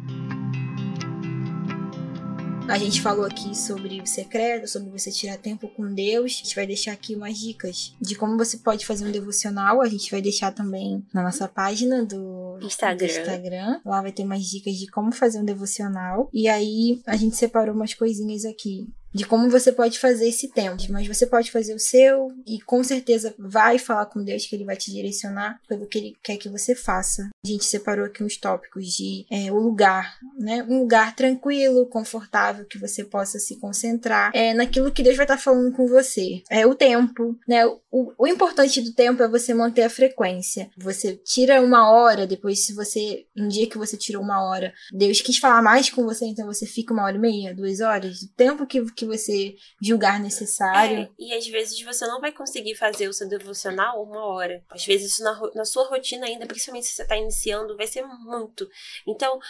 A 2.71 2.79
gente 2.79 3.03
falou 3.03 3.25
aqui 3.25 3.53
sobre 3.53 4.01
o 4.01 4.07
secreto, 4.07 4.69
sobre 4.69 4.91
você 4.91 5.11
tirar 5.11 5.37
tempo 5.39 5.67
com 5.67 5.93
Deus. 5.93 6.27
A 6.27 6.45
gente 6.45 6.55
vai 6.55 6.65
deixar 6.69 6.93
aqui 6.93 7.17
umas 7.17 7.37
dicas 7.37 7.97
de 8.01 8.15
como 8.15 8.39
você 8.39 8.59
pode 8.59 8.87
fazer 8.87 9.05
um 9.05 9.11
devocional. 9.11 9.83
A 9.83 9.89
gente 9.89 10.09
vai 10.09 10.23
deixar 10.23 10.53
também 10.53 11.05
na 11.13 11.21
nossa 11.21 11.49
página 11.49 12.05
do 12.05 12.61
Instagram. 12.63 12.97
do 12.97 13.05
Instagram. 13.11 13.81
Lá 13.85 14.01
vai 14.01 14.13
ter 14.13 14.23
umas 14.23 14.45
dicas 14.45 14.77
de 14.77 14.87
como 14.87 15.11
fazer 15.11 15.41
um 15.41 15.45
devocional. 15.45 16.31
E 16.33 16.47
aí 16.47 17.03
a 17.07 17.17
gente 17.17 17.35
separou 17.35 17.75
umas 17.75 17.93
coisinhas 17.93 18.45
aqui 18.45 18.89
de 19.13 19.25
como 19.25 19.51
você 19.51 19.73
pode 19.73 19.99
fazer 19.99 20.29
esse 20.29 20.49
tempo, 20.49 20.83
mas 20.91 21.07
você 21.07 21.27
pode 21.27 21.51
fazer 21.51 21.75
o 21.75 21.79
seu 21.79 22.29
e 22.47 22.61
com 22.61 22.83
certeza 22.83 23.35
vai 23.39 23.79
falar 23.79 24.07
com 24.07 24.23
Deus 24.23 24.47
que 24.47 24.55
ele 24.55 24.65
vai 24.65 24.77
te 24.77 24.91
direcionar 24.93 25.61
pelo 25.69 25.87
que 25.87 25.99
ele 25.99 26.17
quer 26.23 26.37
que 26.37 26.49
você 26.49 26.75
faça. 26.75 27.29
A 27.45 27.49
gente 27.49 27.65
separou 27.65 28.07
aqui 28.07 28.23
uns 28.23 28.37
tópicos 28.37 28.87
de 28.87 29.27
é, 29.31 29.51
o 29.51 29.57
lugar, 29.57 30.19
né? 30.39 30.65
Um 30.69 30.81
lugar 30.81 31.15
tranquilo, 31.17 31.87
confortável, 31.87 32.65
que 32.65 32.79
você 32.79 33.05
possa 33.05 33.39
se 33.39 33.59
concentrar 33.59 34.31
é, 34.35 34.55
naquilo 34.55 34.93
que 34.93 35.03
Deus 35.03 35.17
vai 35.17 35.25
estar 35.25 35.39
falando 35.39 35.73
com 35.73 35.87
você. 35.87 36.43
É 36.51 36.67
o 36.67 36.75
tempo, 36.75 37.39
né? 37.49 37.67
O, 37.67 38.13
o 38.19 38.27
importante 38.27 38.81
do 38.81 38.93
tempo 38.93 39.23
é 39.23 39.29
você 39.29 39.53
manter 39.53 39.83
a 39.83 39.91
frequência. 39.91 40.71
Você 40.77 41.17
tira 41.17 41.61
uma 41.61 41.91
hora, 41.91 42.27
depois 42.27 42.65
se 42.65 42.75
você, 42.75 43.27
um 43.37 43.49
dia 43.49 43.69
que 43.69 43.79
você 43.79 43.97
tirou 43.97 44.23
uma 44.23 44.43
hora, 44.43 44.73
Deus 44.93 45.21
quis 45.21 45.39
falar 45.39 45.63
mais 45.63 45.91
com 45.91 46.05
você, 46.05 46.27
então 46.27 46.47
você 46.47 46.67
fica 46.67 46.93
uma 46.93 47.05
hora 47.05 47.17
e 47.17 47.21
meia, 47.21 47.55
duas 47.55 47.81
horas, 47.81 48.23
o 48.23 48.29
tempo 48.37 48.67
que 48.67 48.81
que 49.01 49.07
você 49.07 49.57
julgar 49.81 50.21
necessário. 50.21 51.01
É, 51.01 51.11
e 51.19 51.33
às 51.33 51.47
vezes 51.47 51.81
você 51.81 52.07
não 52.07 52.21
vai 52.21 52.33
conseguir 52.33 52.75
fazer 52.75 53.09
o 53.09 53.13
seu 53.13 53.29
devocional 53.29 54.03
uma 54.03 54.25
hora. 54.25 54.63
Às 54.69 54.85
vezes 54.85 55.13
isso 55.13 55.25
na, 55.25 55.41
na 55.55 55.65
sua 55.65 55.89
rotina 55.89 56.27
ainda, 56.27 56.47
principalmente 56.47 56.87
se 56.87 56.93
você 56.93 57.03
está 57.03 57.17
iniciando, 57.17 57.77
vai 57.77 57.87
ser 57.87 58.05
muito. 58.05 58.69
Então, 59.07 59.41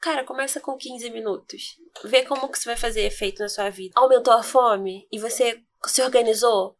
Cara, 0.00 0.24
começa 0.24 0.58
com 0.60 0.78
15 0.78 1.10
minutos. 1.10 1.78
Vê 2.04 2.24
como 2.24 2.48
que 2.48 2.56
isso 2.56 2.64
vai 2.64 2.76
fazer 2.76 3.02
efeito 3.02 3.42
na 3.42 3.50
sua 3.50 3.68
vida. 3.68 3.92
Aumentou 3.94 4.32
a 4.32 4.42
fome 4.42 5.06
e 5.12 5.18
você 5.18 5.62
se 5.86 6.00
organizou? 6.00 6.74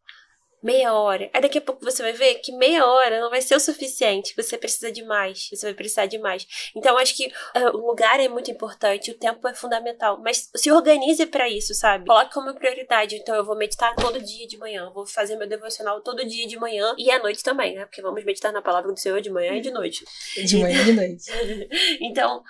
Meia 0.62 0.92
hora. 0.92 1.30
Aí 1.32 1.40
daqui 1.40 1.58
a 1.58 1.60
pouco 1.60 1.84
você 1.84 2.02
vai 2.02 2.12
ver 2.12 2.34
que 2.36 2.52
meia 2.52 2.86
hora 2.86 3.20
não 3.20 3.30
vai 3.30 3.40
ser 3.40 3.54
o 3.54 3.60
suficiente. 3.60 4.34
Você 4.36 4.58
precisa 4.58 4.92
de 4.92 5.02
mais. 5.04 5.48
Você 5.50 5.66
vai 5.66 5.74
precisar 5.74 6.06
de 6.06 6.18
mais. 6.18 6.46
Então, 6.76 6.96
acho 6.98 7.16
que 7.16 7.26
uh, 7.26 7.76
o 7.76 7.86
lugar 7.86 8.20
é 8.20 8.28
muito 8.28 8.50
importante, 8.50 9.10
o 9.10 9.18
tempo 9.18 9.46
é 9.48 9.54
fundamental. 9.54 10.20
Mas 10.22 10.50
se 10.54 10.70
organize 10.70 11.24
para 11.26 11.48
isso, 11.48 11.74
sabe? 11.74 12.06
Coloque 12.06 12.32
como 12.32 12.54
prioridade. 12.54 13.16
Então, 13.16 13.34
eu 13.34 13.44
vou 13.44 13.56
meditar 13.56 13.94
todo 13.96 14.20
dia 14.20 14.46
de 14.46 14.58
manhã. 14.58 14.90
Vou 14.94 15.06
fazer 15.06 15.36
meu 15.36 15.48
devocional 15.48 16.00
todo 16.02 16.26
dia 16.26 16.46
de 16.46 16.58
manhã 16.58 16.94
e 16.98 17.10
à 17.10 17.18
noite 17.18 17.42
também, 17.42 17.74
né? 17.74 17.84
Porque 17.84 18.02
vamos 18.02 18.24
meditar 18.24 18.52
na 18.52 18.62
palavra 18.62 18.92
do 18.92 18.98
Senhor 18.98 19.20
de 19.20 19.30
manhã 19.30 19.54
e 19.54 19.60
de 19.60 19.70
noite. 19.70 20.04
De 20.36 20.56
manhã 20.58 20.80
e 20.80 20.84
de 20.84 20.92
noite. 20.92 21.24
então, 22.00 22.42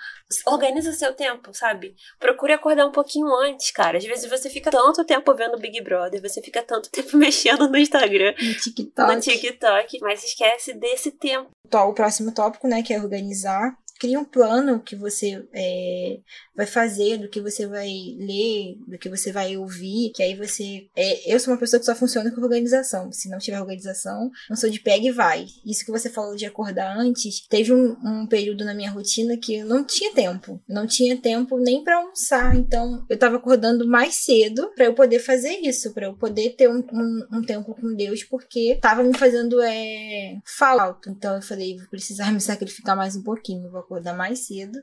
organiza 0.45 0.91
seu 0.93 1.13
tempo, 1.13 1.53
sabe? 1.53 1.95
Procure 2.19 2.53
acordar 2.53 2.85
um 2.85 2.91
pouquinho 2.91 3.33
antes, 3.35 3.71
cara. 3.71 3.97
Às 3.97 4.05
vezes 4.05 4.29
você 4.29 4.49
fica 4.49 4.71
tanto 4.71 5.03
tempo 5.05 5.33
vendo 5.33 5.57
Big 5.57 5.81
Brother, 5.81 6.21
você 6.21 6.41
fica 6.41 6.61
tanto 6.61 6.89
tempo 6.89 7.15
mexendo 7.17 7.67
no 7.67 7.77
Instagram, 7.77 8.00
no 8.41 8.53
TikTok, 8.53 9.15
no 9.15 9.19
TikTok. 9.21 9.99
Mas 10.01 10.23
esquece 10.23 10.73
desse 10.73 11.11
tempo. 11.11 11.49
O 11.73 11.93
próximo 11.93 12.33
tópico, 12.33 12.67
né, 12.67 12.83
que 12.83 12.93
é 12.93 12.99
organizar 12.99 13.75
cria 14.01 14.19
um 14.19 14.25
plano 14.25 14.79
que 14.79 14.95
você 14.95 15.45
é, 15.53 16.17
vai 16.55 16.65
fazer, 16.65 17.19
do 17.19 17.29
que 17.29 17.39
você 17.39 17.67
vai 17.67 17.87
ler, 18.17 18.75
do 18.87 18.97
que 18.97 19.07
você 19.07 19.31
vai 19.31 19.55
ouvir, 19.55 20.11
que 20.15 20.23
aí 20.23 20.33
você. 20.33 20.87
É, 20.95 21.31
eu 21.31 21.39
sou 21.39 21.53
uma 21.53 21.59
pessoa 21.59 21.79
que 21.79 21.85
só 21.85 21.93
funciona 21.93 22.31
com 22.31 22.41
organização. 22.41 23.11
Se 23.11 23.29
não 23.29 23.37
tiver 23.37 23.61
organização, 23.61 24.31
não 24.49 24.57
sou 24.57 24.71
de 24.71 24.79
pega 24.79 25.05
e 25.05 25.11
vai. 25.11 25.45
Isso 25.63 25.85
que 25.85 25.91
você 25.91 26.09
falou 26.09 26.35
de 26.35 26.47
acordar 26.47 26.97
antes, 26.97 27.45
teve 27.47 27.71
um, 27.71 27.95
um 28.03 28.25
período 28.25 28.65
na 28.65 28.73
minha 28.73 28.89
rotina 28.89 29.37
que 29.37 29.57
eu 29.57 29.67
não 29.67 29.83
tinha 29.83 30.11
tempo. 30.15 30.59
Não 30.67 30.87
tinha 30.87 31.15
tempo 31.15 31.59
nem 31.59 31.83
para 31.83 31.97
almoçar. 31.97 32.55
Então, 32.55 33.05
eu 33.07 33.19
tava 33.19 33.35
acordando 33.35 33.87
mais 33.87 34.15
cedo 34.15 34.71
para 34.75 34.85
eu 34.85 34.95
poder 34.95 35.19
fazer 35.19 35.59
isso, 35.61 35.93
para 35.93 36.07
eu 36.07 36.15
poder 36.15 36.55
ter 36.55 36.67
um, 36.67 36.83
um, 36.91 37.27
um, 37.33 37.41
tempo 37.43 37.75
com 37.75 37.93
Deus, 37.93 38.23
porque 38.23 38.79
tava 38.81 39.03
me 39.03 39.15
fazendo 39.15 39.61
é, 39.61 40.39
falta. 40.43 41.11
Então, 41.11 41.35
eu 41.35 41.41
falei, 41.43 41.77
vou 41.77 41.87
precisar 41.87 42.31
me 42.33 42.41
sacrificar 42.41 42.95
mais 42.95 43.15
um 43.15 43.21
pouquinho. 43.21 43.69
Vou 43.69 43.90
acordar 43.91 44.15
mais 44.15 44.47
cedo 44.47 44.79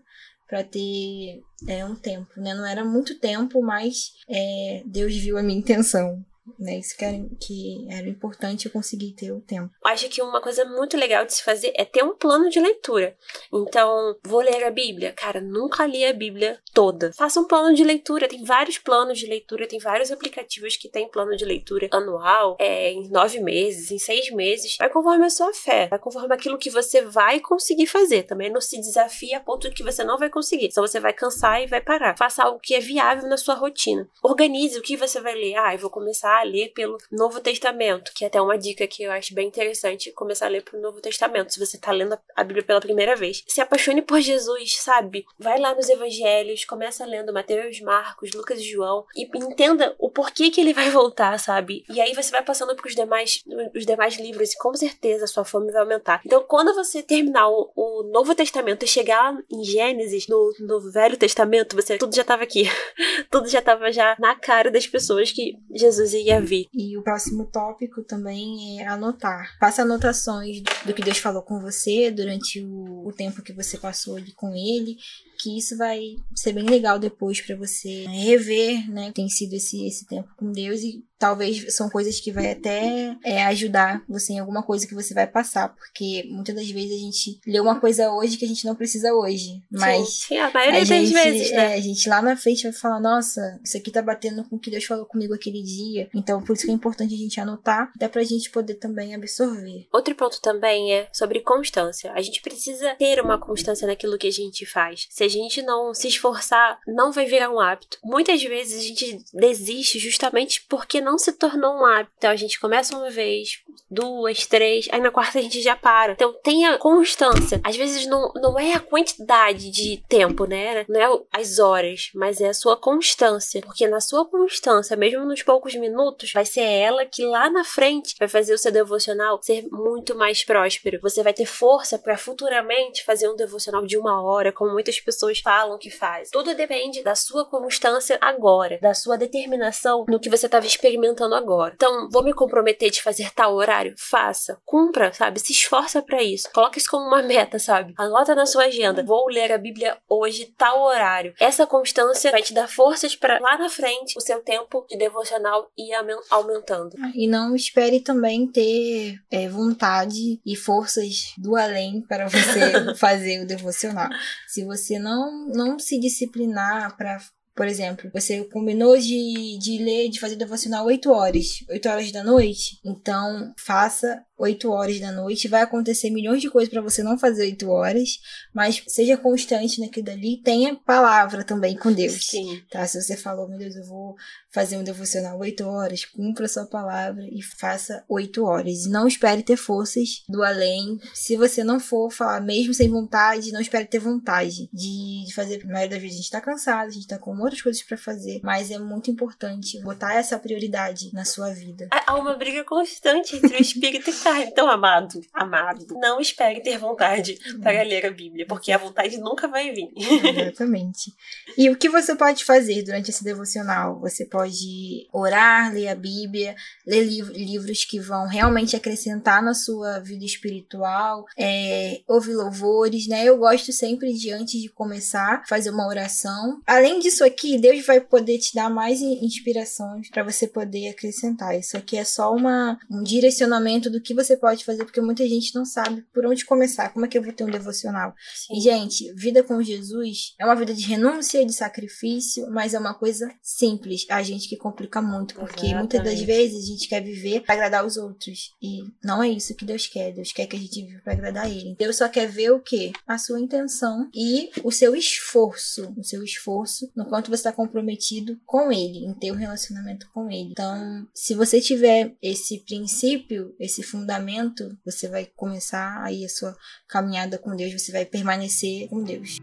para 0.46 0.62
ter 0.62 1.42
é, 1.66 1.84
um 1.84 1.94
tempo, 1.94 2.28
né? 2.36 2.54
Não 2.54 2.66
era 2.66 2.84
muito 2.84 3.18
tempo, 3.18 3.62
mas 3.62 4.12
é, 4.28 4.82
Deus 4.86 5.14
viu 5.16 5.38
a 5.38 5.42
minha 5.42 5.58
intenção 5.58 6.24
né? 6.58 6.78
Isso 6.78 6.96
que 6.96 7.04
era, 7.04 7.16
que 7.40 7.86
era 7.90 8.08
importante 8.08 8.66
eu 8.66 8.72
conseguir 8.72 9.12
ter 9.12 9.32
o 9.32 9.40
tempo. 9.40 9.70
Acho 9.84 10.08
que 10.08 10.22
uma 10.22 10.40
coisa 10.40 10.64
muito 10.64 10.96
legal 10.96 11.24
de 11.24 11.34
se 11.34 11.42
fazer 11.42 11.72
é 11.74 11.84
ter 11.84 12.02
um 12.02 12.16
plano 12.16 12.48
de 12.48 12.60
leitura. 12.60 13.16
Então, 13.52 14.16
vou 14.24 14.40
ler 14.40 14.64
a 14.64 14.70
Bíblia. 14.70 15.12
Cara, 15.12 15.40
nunca 15.40 15.86
li 15.86 16.04
a 16.04 16.12
Bíblia 16.12 16.60
toda. 16.72 17.12
Faça 17.12 17.40
um 17.40 17.44
plano 17.44 17.74
de 17.74 17.84
leitura. 17.84 18.28
Tem 18.28 18.44
vários 18.44 18.78
planos 18.78 19.18
de 19.18 19.26
leitura, 19.26 19.66
tem 19.66 19.78
vários 19.78 20.10
aplicativos 20.10 20.76
que 20.76 20.88
tem 20.88 21.08
plano 21.08 21.36
de 21.36 21.44
leitura 21.44 21.88
anual, 21.90 22.56
é, 22.58 22.92
em 22.92 23.08
nove 23.08 23.40
meses, 23.40 23.90
em 23.90 23.98
seis 23.98 24.30
meses. 24.30 24.76
Vai 24.78 24.88
conforme 24.88 25.26
a 25.26 25.30
sua 25.30 25.52
fé, 25.52 25.88
vai 25.88 25.98
conforme 25.98 26.34
aquilo 26.34 26.58
que 26.58 26.70
você 26.70 27.02
vai 27.02 27.40
conseguir 27.40 27.86
fazer. 27.86 28.24
Também 28.24 28.50
não 28.50 28.60
se 28.60 28.80
desafie 28.80 29.34
a 29.34 29.40
ponto 29.40 29.68
de 29.68 29.74
que 29.74 29.82
você 29.82 30.04
não 30.04 30.18
vai 30.18 30.30
conseguir. 30.30 30.66
Então 30.66 30.86
você 30.86 31.00
vai 31.00 31.12
cansar 31.12 31.62
e 31.62 31.66
vai 31.66 31.80
parar. 31.80 32.16
Faça 32.16 32.42
algo 32.42 32.60
que 32.60 32.74
é 32.74 32.80
viável 32.80 33.28
na 33.28 33.36
sua 33.36 33.54
rotina. 33.54 34.08
Organize 34.22 34.78
o 34.78 34.82
que 34.82 34.96
você 34.96 35.20
vai 35.20 35.34
ler. 35.34 35.56
Ah, 35.56 35.74
eu 35.74 35.78
vou 35.78 35.90
começar 35.90 36.37
a 36.40 36.44
ler 36.44 36.72
pelo 36.72 36.98
Novo 37.10 37.40
Testamento, 37.40 38.12
que 38.14 38.24
é 38.24 38.28
até 38.28 38.40
uma 38.40 38.58
dica 38.58 38.86
que 38.86 39.02
eu 39.02 39.10
acho 39.10 39.34
bem 39.34 39.48
interessante 39.48 40.12
começar 40.12 40.46
a 40.46 40.50
ler 40.50 40.62
pelo 40.62 40.82
Novo 40.82 41.00
Testamento, 41.00 41.52
se 41.52 41.60
você 41.60 41.78
tá 41.78 41.92
lendo 41.92 42.18
a 42.34 42.44
Bíblia 42.44 42.64
pela 42.64 42.80
primeira 42.80 43.16
vez. 43.16 43.44
Se 43.46 43.60
apaixone 43.60 44.02
por 44.02 44.20
Jesus, 44.20 44.76
sabe? 44.76 45.24
Vai 45.38 45.58
lá 45.58 45.74
nos 45.74 45.88
evangelhos, 45.88 46.64
começa 46.64 47.04
lendo 47.04 47.32
Mateus, 47.32 47.80
Marcos, 47.80 48.32
Lucas 48.32 48.60
e 48.60 48.70
João 48.70 49.04
e 49.16 49.28
entenda 49.36 49.94
o 49.98 50.10
porquê 50.10 50.50
que 50.50 50.60
ele 50.60 50.72
vai 50.72 50.90
voltar, 50.90 51.38
sabe? 51.38 51.84
E 51.88 52.00
aí 52.00 52.14
você 52.14 52.30
vai 52.30 52.42
passando 52.42 52.74
pros 52.76 52.94
demais, 52.94 53.44
os 53.74 53.86
demais 53.86 54.16
livros 54.18 54.52
e 54.52 54.58
com 54.58 54.74
certeza 54.74 55.24
a 55.24 55.28
sua 55.28 55.44
fome 55.44 55.72
vai 55.72 55.82
aumentar. 55.82 56.20
Então, 56.24 56.44
quando 56.46 56.74
você 56.74 57.02
terminar 57.02 57.48
o, 57.48 57.70
o 57.74 58.02
Novo 58.04 58.34
Testamento 58.34 58.84
e 58.84 58.88
chegar 58.88 59.36
em 59.50 59.64
Gênesis, 59.64 60.26
no, 60.28 60.52
no 60.60 60.92
Velho 60.92 61.16
Testamento, 61.16 61.76
você 61.76 61.98
tudo 61.98 62.14
já 62.14 62.24
tava 62.24 62.42
aqui. 62.42 62.64
tudo 63.30 63.48
já 63.48 63.62
tava 63.62 63.90
já 63.90 64.16
na 64.18 64.34
cara 64.34 64.70
das 64.70 64.86
pessoas 64.86 65.32
que 65.32 65.58
Jesus 65.72 66.14
ia 66.14 66.27
ia 66.28 66.40
vir. 66.40 66.68
E 66.72 66.96
o 66.96 67.02
próximo 67.02 67.46
tópico 67.46 68.02
também 68.02 68.80
é 68.80 68.86
anotar. 68.86 69.56
Faça 69.58 69.82
anotações 69.82 70.62
do 70.84 70.94
que 70.94 71.02
Deus 71.02 71.18
falou 71.18 71.42
com 71.42 71.60
você 71.60 72.10
durante 72.10 72.64
o, 72.64 73.06
o 73.06 73.12
tempo 73.12 73.42
que 73.42 73.52
você 73.52 73.76
passou 73.78 74.16
ali 74.16 74.32
com 74.32 74.54
ele 74.54 74.96
que 75.38 75.56
isso 75.56 75.76
vai 75.76 76.16
ser 76.34 76.52
bem 76.52 76.64
legal 76.64 76.98
depois 76.98 77.40
para 77.40 77.56
você 77.56 78.04
rever, 78.06 78.90
né? 78.90 79.12
Tem 79.14 79.28
sido 79.28 79.54
esse, 79.54 79.86
esse 79.86 80.06
tempo 80.06 80.28
com 80.36 80.50
Deus 80.50 80.80
e 80.80 81.04
talvez 81.18 81.74
são 81.74 81.90
coisas 81.90 82.20
que 82.20 82.30
vai 82.30 82.52
até 82.52 83.16
é, 83.24 83.44
ajudar 83.46 84.02
você 84.08 84.34
em 84.34 84.38
alguma 84.38 84.62
coisa 84.62 84.86
que 84.86 84.94
você 84.94 85.12
vai 85.12 85.26
passar, 85.26 85.74
porque 85.74 86.24
muitas 86.30 86.54
das 86.54 86.70
vezes 86.70 86.92
a 86.92 87.00
gente 87.00 87.40
lê 87.46 87.58
uma 87.58 87.80
coisa 87.80 88.12
hoje 88.12 88.36
que 88.36 88.44
a 88.44 88.48
gente 88.48 88.64
não 88.64 88.74
precisa 88.74 89.12
hoje, 89.12 89.62
mas 89.70 90.08
sim, 90.08 90.38
a 90.38 90.50
maioria 90.50 90.76
a 90.76 90.84
das 90.84 90.88
gente, 90.88 91.12
vezes, 91.12 91.50
né? 91.50 91.72
É, 91.72 91.74
a 91.74 91.80
gente 91.80 92.08
lá 92.08 92.22
na 92.22 92.36
frente 92.36 92.62
vai 92.62 92.72
falar, 92.72 93.00
nossa, 93.00 93.60
isso 93.64 93.76
aqui 93.76 93.90
tá 93.90 94.00
batendo 94.00 94.44
com 94.44 94.56
o 94.56 94.58
que 94.58 94.70
Deus 94.70 94.84
falou 94.84 95.04
comigo 95.04 95.34
aquele 95.34 95.62
dia, 95.62 96.08
então 96.14 96.40
por 96.42 96.54
isso 96.54 96.64
que 96.64 96.70
é 96.70 96.74
importante 96.74 97.14
a 97.14 97.18
gente 97.18 97.40
anotar, 97.40 97.92
dá 97.96 98.08
pra 98.08 98.22
gente 98.22 98.50
poder 98.50 98.74
também 98.74 99.14
absorver. 99.14 99.86
Outro 99.92 100.14
ponto 100.14 100.40
também 100.40 100.94
é 100.94 101.08
sobre 101.12 101.40
constância. 101.40 102.12
A 102.12 102.22
gente 102.22 102.40
precisa 102.40 102.94
ter 102.94 103.20
uma 103.20 103.38
constância 103.38 103.86
naquilo 103.86 104.18
que 104.18 104.28
a 104.28 104.32
gente 104.32 104.64
faz. 104.64 105.06
Se 105.10 105.24
a 105.28 105.30
gente 105.30 105.62
não 105.62 105.92
se 105.92 106.08
esforçar, 106.08 106.80
não 106.86 107.12
vai 107.12 107.26
virar 107.26 107.50
um 107.50 107.60
hábito. 107.60 107.98
Muitas 108.02 108.42
vezes 108.42 108.80
a 108.80 108.82
gente 108.82 109.24
desiste 109.32 109.98
justamente 109.98 110.64
porque 110.68 111.00
não 111.00 111.18
se 111.18 111.32
tornou 111.32 111.74
um 111.74 111.84
hábito. 111.84 112.12
Então 112.16 112.30
a 112.30 112.36
gente 112.36 112.58
começa 112.58 112.96
uma 112.96 113.10
vez, 113.10 113.62
duas, 113.90 114.46
três, 114.46 114.88
aí 114.90 115.00
na 115.00 115.10
quarta 115.10 115.38
a 115.38 115.42
gente 115.42 115.60
já 115.60 115.76
para. 115.76 116.12
Então 116.12 116.34
tenha 116.42 116.78
constância. 116.78 117.60
Às 117.62 117.76
vezes 117.76 118.06
não, 118.06 118.32
não 118.36 118.58
é 118.58 118.72
a 118.72 118.80
quantidade 118.80 119.70
de 119.70 120.02
tempo, 120.08 120.46
né? 120.46 120.84
Não 120.88 121.00
é 121.00 121.20
as 121.32 121.58
horas, 121.58 122.10
mas 122.14 122.40
é 122.40 122.48
a 122.48 122.54
sua 122.54 122.76
constância. 122.76 123.60
Porque 123.60 123.86
na 123.86 124.00
sua 124.00 124.24
constância, 124.24 124.96
mesmo 124.96 125.24
nos 125.24 125.42
poucos 125.42 125.74
minutos, 125.74 126.32
vai 126.32 126.44
ser 126.44 126.62
ela 126.62 127.04
que 127.04 127.24
lá 127.24 127.50
na 127.50 127.64
frente 127.64 128.14
vai 128.18 128.28
fazer 128.28 128.54
o 128.54 128.58
seu 128.58 128.72
devocional 128.72 129.40
ser 129.42 129.66
muito 129.70 130.16
mais 130.16 130.44
próspero. 130.44 131.00
Você 131.02 131.22
vai 131.22 131.32
ter 131.32 131.46
força 131.46 131.98
para 131.98 132.16
futuramente 132.16 133.04
fazer 133.04 133.28
um 133.28 133.36
devocional 133.36 133.84
de 133.84 133.98
uma 133.98 134.22
hora, 134.22 134.52
como 134.52 134.72
muitas 134.72 134.98
pessoas 135.00 135.17
falam 135.42 135.78
que 135.78 135.90
faz. 135.90 136.30
Tudo 136.30 136.54
depende 136.54 137.02
da 137.02 137.14
sua 137.14 137.44
constância 137.44 138.18
agora, 138.20 138.78
da 138.80 138.94
sua 138.94 139.16
determinação 139.16 140.04
no 140.08 140.20
que 140.20 140.30
você 140.30 140.46
estava 140.46 140.66
experimentando 140.66 141.34
agora. 141.34 141.74
Então, 141.74 142.08
vou 142.10 142.22
me 142.22 142.32
comprometer 142.32 142.90
de 142.90 143.02
fazer 143.02 143.30
tal 143.32 143.54
horário? 143.54 143.94
Faça. 143.96 144.58
Cumpra, 144.64 145.12
sabe? 145.12 145.40
Se 145.40 145.52
esforça 145.52 146.02
para 146.02 146.22
isso. 146.22 146.50
Coloque 146.52 146.78
isso 146.78 146.90
como 146.90 147.06
uma 147.06 147.22
meta, 147.22 147.58
sabe? 147.58 147.94
Anota 147.96 148.34
na 148.34 148.46
sua 148.46 148.64
agenda. 148.64 149.02
Vou 149.02 149.28
ler 149.28 149.52
a 149.52 149.58
Bíblia 149.58 149.98
hoje, 150.08 150.52
tal 150.56 150.82
horário. 150.82 151.34
Essa 151.40 151.66
constância 151.66 152.30
vai 152.30 152.42
te 152.42 152.52
dar 152.54 152.68
forças 152.68 153.16
para 153.16 153.38
lá 153.40 153.56
na 153.58 153.68
frente 153.68 154.16
o 154.16 154.20
seu 154.20 154.40
tempo 154.40 154.86
de 154.88 154.96
devocional 154.96 155.70
ir 155.76 155.92
aumentando. 156.30 156.96
E 157.14 157.26
não 157.26 157.54
espere 157.54 158.00
também 158.00 158.46
ter 158.46 159.18
é, 159.30 159.48
vontade 159.48 160.40
e 160.44 160.56
forças 160.56 161.32
do 161.36 161.56
além 161.56 162.00
para 162.02 162.28
você 162.28 162.94
fazer 162.96 163.42
o 163.42 163.46
devocional. 163.46 164.08
Se 164.46 164.64
você 164.64 164.98
não 164.98 165.07
não, 165.46 165.78
se 165.78 165.98
disciplinar 165.98 166.96
para 166.96 167.18
por 167.58 167.66
exemplo, 167.66 168.08
você 168.14 168.44
combinou 168.44 168.96
de, 168.96 169.58
de 169.58 169.78
ler, 169.82 170.08
de 170.08 170.20
fazer 170.20 170.36
devocional 170.36 170.86
8 170.86 171.10
horas, 171.10 171.64
8 171.68 171.88
horas 171.88 172.12
da 172.12 172.22
noite, 172.22 172.78
então 172.84 173.52
faça 173.58 174.24
8 174.38 174.70
horas 174.70 175.00
da 175.00 175.10
noite. 175.10 175.48
Vai 175.48 175.62
acontecer 175.62 176.08
milhões 176.10 176.40
de 176.40 176.48
coisas 176.48 176.72
para 176.72 176.80
você 176.80 177.02
não 177.02 177.18
fazer 177.18 177.42
8 177.42 177.68
horas, 177.68 178.20
mas 178.54 178.84
seja 178.86 179.16
constante 179.16 179.80
naquilo 179.80 180.06
dali. 180.06 180.40
Tenha 180.40 180.76
palavra 180.76 181.42
também 181.42 181.76
com 181.76 181.92
Deus. 181.92 182.26
Sim. 182.26 182.62
Tá? 182.70 182.86
Se 182.86 183.02
você 183.02 183.16
falou, 183.16 183.48
meu 183.48 183.58
Deus, 183.58 183.74
eu 183.74 183.84
vou 183.86 184.14
fazer 184.58 184.76
um 184.76 184.82
devocional 184.82 185.38
8 185.38 185.64
horas, 185.68 186.04
cumpra 186.04 186.46
a 186.46 186.48
sua 186.48 186.66
palavra 186.66 187.24
e 187.30 187.40
faça 187.40 188.04
8 188.08 188.44
horas. 188.44 188.86
Não 188.86 189.06
espere 189.06 189.40
ter 189.40 189.56
forças 189.56 190.24
do 190.28 190.42
além. 190.42 190.98
Se 191.14 191.36
você 191.36 191.62
não 191.62 191.78
for 191.78 192.10
falar, 192.10 192.40
mesmo 192.40 192.74
sem 192.74 192.90
vontade, 192.90 193.52
não 193.52 193.60
espere 193.60 193.84
ter 193.84 194.00
vontade 194.00 194.68
de, 194.72 195.26
de 195.26 195.32
fazer. 195.32 195.62
A 195.62 195.66
maioria 195.66 195.90
das 195.90 196.00
vezes 196.00 196.16
a 196.16 196.20
gente 196.22 196.30
tá 196.32 196.40
cansado, 196.40 196.88
a 196.88 196.90
gente 196.90 197.06
tá 197.06 197.16
com 197.16 197.38
outras 197.38 197.62
coisas 197.62 197.80
para 197.84 197.96
fazer, 197.96 198.40
mas 198.42 198.72
é 198.72 198.80
muito 198.80 199.12
importante 199.12 199.80
botar 199.80 200.14
essa 200.14 200.36
prioridade 200.36 201.12
na 201.12 201.24
sua 201.24 201.50
vida. 201.50 201.86
Há 202.04 202.16
uma 202.16 202.34
briga 202.34 202.64
constante 202.64 203.36
entre 203.36 203.56
o 203.58 203.62
espírito 203.62 204.10
e 204.10 204.14
então, 204.42 204.68
amado, 204.68 205.20
amado, 205.32 205.86
não 206.00 206.20
espere 206.20 206.60
ter 206.60 206.78
vontade 206.78 207.38
para 207.62 207.82
ler 207.84 208.06
a 208.06 208.10
Bíblia, 208.10 208.44
porque 208.44 208.72
a 208.72 208.78
vontade 208.78 209.18
nunca 209.18 209.46
vai 209.46 209.70
vir. 209.70 209.88
Exatamente. 209.96 211.14
E 211.56 211.70
o 211.70 211.76
que 211.76 211.88
você 211.88 212.16
pode 212.16 212.44
fazer 212.44 212.82
durante 212.82 213.10
esse 213.10 213.22
devocional? 213.22 214.00
Você 214.00 214.24
pode 214.24 214.47
pode 214.48 215.06
orar, 215.12 215.72
ler 215.72 215.88
a 215.88 215.94
Bíblia, 215.94 216.56
ler 216.86 217.04
liv 217.04 217.28
livros 217.28 217.84
que 217.84 218.00
vão 218.00 218.26
realmente 218.26 218.74
acrescentar 218.74 219.42
na 219.42 219.54
sua 219.54 219.98
vida 220.00 220.24
espiritual, 220.24 221.26
é, 221.36 222.00
ouvir 222.08 222.34
louvores, 222.34 223.06
né? 223.06 223.24
Eu 223.24 223.36
gosto 223.36 223.72
sempre 223.72 224.12
de, 224.14 224.32
antes 224.32 224.60
de 224.60 224.68
começar, 224.68 225.44
fazer 225.46 225.70
uma 225.70 225.86
oração. 225.86 226.60
Além 226.66 226.98
disso 226.98 227.22
aqui, 227.24 227.58
Deus 227.58 227.84
vai 227.84 228.00
poder 228.00 228.38
te 228.38 228.54
dar 228.54 228.70
mais 228.70 229.00
inspirações 229.00 230.08
para 230.10 230.24
você 230.24 230.46
poder 230.46 230.88
acrescentar. 230.88 231.58
Isso 231.58 231.76
aqui 231.76 231.96
é 231.96 232.04
só 232.04 232.34
uma, 232.34 232.78
um 232.90 233.02
direcionamento 233.02 233.90
do 233.90 234.00
que 234.00 234.14
você 234.14 234.36
pode 234.36 234.64
fazer, 234.64 234.84
porque 234.84 235.00
muita 235.00 235.28
gente 235.28 235.54
não 235.54 235.64
sabe 235.64 236.04
por 236.12 236.24
onde 236.24 236.44
começar. 236.44 236.90
Como 236.90 237.04
é 237.04 237.08
que 237.08 237.18
eu 237.18 237.22
vou 237.22 237.32
ter 237.32 237.44
um 237.44 237.50
devocional? 237.50 238.14
Sim. 238.34 238.56
E, 238.56 238.60
gente, 238.60 239.12
vida 239.14 239.42
com 239.42 239.62
Jesus 239.62 240.34
é 240.38 240.44
uma 240.44 240.56
vida 240.56 240.72
de 240.72 240.86
renúncia, 240.86 241.44
de 241.44 241.52
sacrifício, 241.52 242.48
mas 242.50 242.74
é 242.74 242.78
uma 242.78 242.94
coisa 242.94 243.30
simples. 243.42 244.06
A 244.08 244.22
gente 244.28 244.48
que 244.48 244.56
complica 244.56 245.00
muito, 245.00 245.34
porque 245.34 245.66
Exatamente. 245.66 245.78
muitas 245.78 246.04
das 246.04 246.20
vezes 246.20 246.64
a 246.64 246.66
gente 246.66 246.88
quer 246.88 247.02
viver 247.02 247.40
para 247.40 247.54
agradar 247.54 247.84
os 247.84 247.96
outros. 247.96 248.54
E 248.62 248.84
não 249.02 249.22
é 249.22 249.28
isso 249.28 249.54
que 249.54 249.64
Deus 249.64 249.86
quer. 249.86 250.12
Deus 250.12 250.32
quer 250.32 250.46
que 250.46 250.56
a 250.56 250.58
gente 250.58 250.82
viva 250.82 251.00
para 251.02 251.12
agradar 251.12 251.50
Ele. 251.50 251.74
Deus 251.78 251.96
só 251.96 252.08
quer 252.08 252.28
ver 252.28 252.52
o 252.52 252.60
quê? 252.60 252.92
A 253.06 253.18
sua 253.18 253.40
intenção 253.40 254.08
e 254.14 254.50
o 254.62 254.70
seu 254.70 254.94
esforço. 254.94 255.92
O 255.96 256.04
seu 256.04 256.22
esforço 256.22 256.90
no 256.94 257.06
quanto 257.06 257.30
você 257.30 257.40
está 257.40 257.52
comprometido 257.52 258.38
com 258.46 258.72
Ele, 258.72 259.04
em 259.04 259.14
ter 259.14 259.32
um 259.32 259.36
relacionamento 259.36 260.08
com 260.12 260.30
Ele. 260.30 260.50
Então, 260.50 261.06
se 261.14 261.34
você 261.34 261.60
tiver 261.60 262.14
esse 262.22 262.58
princípio, 262.58 263.54
esse 263.58 263.82
fundamento, 263.82 264.76
você 264.84 265.08
vai 265.08 265.26
começar 265.36 266.02
aí 266.02 266.24
a 266.24 266.28
sua 266.28 266.56
caminhada 266.88 267.38
com 267.38 267.56
Deus, 267.56 267.72
você 267.72 267.92
vai 267.92 268.04
permanecer 268.04 268.88
com 268.88 269.02
Deus. 269.02 269.38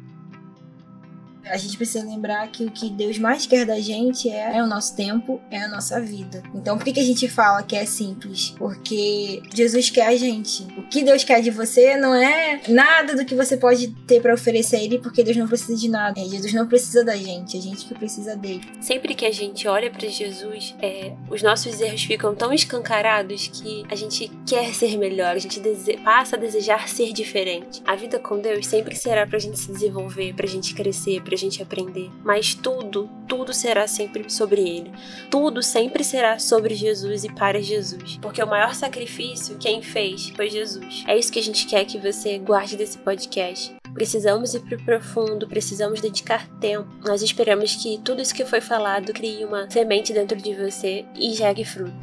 A 1.49 1.57
gente 1.57 1.77
precisa 1.77 2.03
lembrar 2.03 2.47
que 2.47 2.65
o 2.65 2.71
que 2.71 2.89
Deus 2.89 3.17
mais 3.17 3.45
quer 3.45 3.65
da 3.65 3.79
gente 3.79 4.29
é, 4.29 4.57
é 4.57 4.63
o 4.63 4.67
nosso 4.67 4.95
tempo, 4.95 5.41
é 5.49 5.63
a 5.63 5.67
nossa 5.67 5.99
vida. 6.01 6.41
Então, 6.53 6.77
por 6.77 6.83
que, 6.83 6.93
que 6.93 6.99
a 6.99 7.03
gente 7.03 7.27
fala 7.27 7.63
que 7.63 7.75
é 7.75 7.85
simples? 7.85 8.53
Porque 8.57 9.41
Jesus 9.53 9.89
quer 9.89 10.07
a 10.07 10.15
gente. 10.15 10.63
O 10.77 10.83
que 10.83 11.03
Deus 11.03 11.23
quer 11.23 11.41
de 11.41 11.51
você 11.51 11.95
não 11.97 12.13
é 12.13 12.61
nada 12.67 13.15
do 13.15 13.25
que 13.25 13.35
você 13.35 13.57
pode 13.57 13.87
ter 14.07 14.21
para 14.21 14.33
oferecer 14.33 14.77
a 14.77 14.83
Ele, 14.83 14.99
porque 14.99 15.23
Deus 15.23 15.37
não 15.37 15.47
precisa 15.47 15.75
de 15.75 15.89
nada. 15.89 16.19
É, 16.19 16.23
Jesus 16.23 16.53
não 16.53 16.67
precisa 16.67 17.03
da 17.03 17.15
gente, 17.15 17.57
a 17.57 17.61
gente 17.61 17.85
que 17.85 17.93
precisa 17.93 18.35
dele. 18.35 18.61
Sempre 18.81 19.15
que 19.15 19.25
a 19.25 19.31
gente 19.31 19.67
olha 19.67 19.89
para 19.89 20.07
Jesus, 20.07 20.75
é, 20.81 21.13
os 21.29 21.41
nossos 21.41 21.79
erros 21.79 22.03
ficam 22.03 22.35
tão 22.35 22.53
escancarados 22.53 23.47
que 23.47 23.83
a 23.89 23.95
gente 23.95 24.31
quer 24.47 24.73
ser 24.73 24.97
melhor, 24.97 25.35
a 25.35 25.39
gente 25.39 25.61
passa 26.03 26.35
a 26.35 26.39
desejar 26.39 26.87
ser 26.87 27.13
diferente. 27.13 27.81
A 27.85 27.95
vida 27.95 28.19
com 28.19 28.39
Deus 28.39 28.67
sempre 28.67 28.95
será 28.95 29.25
pra 29.25 29.39
gente 29.39 29.59
se 29.59 29.71
desenvolver, 29.71 30.33
pra 30.33 30.47
gente 30.47 30.73
crescer, 30.73 31.21
pra 31.21 31.34
a 31.35 31.37
gente 31.37 31.61
aprender. 31.61 32.09
Mas 32.23 32.55
tudo, 32.55 33.09
tudo 33.27 33.53
será 33.53 33.87
sempre 33.87 34.29
sobre 34.29 34.61
Ele. 34.61 34.91
Tudo 35.29 35.61
sempre 35.61 36.03
será 36.03 36.39
sobre 36.39 36.73
Jesus 36.73 37.23
e 37.23 37.33
para 37.33 37.61
Jesus. 37.61 38.17
Porque 38.21 38.41
o 38.41 38.47
maior 38.47 38.73
sacrifício, 38.73 39.57
quem 39.57 39.81
fez, 39.81 40.29
foi 40.29 40.49
Jesus. 40.49 41.03
É 41.07 41.17
isso 41.17 41.31
que 41.31 41.39
a 41.39 41.43
gente 41.43 41.65
quer 41.67 41.85
que 41.85 41.99
você 41.99 42.37
guarde 42.37 42.77
desse 42.77 42.97
podcast. 42.97 43.75
Precisamos 43.93 44.53
ir 44.53 44.59
para 44.59 44.77
o 44.77 44.83
profundo, 44.83 45.47
precisamos 45.47 46.01
dedicar 46.01 46.49
tempo. 46.59 46.89
Nós 47.05 47.21
esperamos 47.21 47.75
que 47.75 47.97
tudo 48.03 48.21
isso 48.21 48.35
que 48.35 48.43
foi 48.43 48.59
falado 48.59 49.13
crie 49.13 49.45
uma 49.45 49.69
semente 49.69 50.11
dentro 50.11 50.37
de 50.37 50.53
você 50.53 51.05
e 51.15 51.33
jegue 51.33 51.63
fruto. 51.63 51.93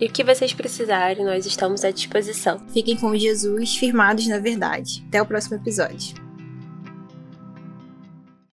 E 0.00 0.06
o 0.06 0.10
que 0.10 0.24
vocês 0.24 0.52
precisarem, 0.52 1.24
nós 1.24 1.46
estamos 1.46 1.84
à 1.84 1.90
disposição. 1.90 2.60
Fiquem 2.68 2.96
com 2.96 3.16
Jesus, 3.16 3.76
firmados 3.76 4.26
na 4.26 4.38
verdade. 4.38 5.02
Até 5.08 5.22
o 5.22 5.26
próximo 5.26 5.56
episódio. 5.56 6.23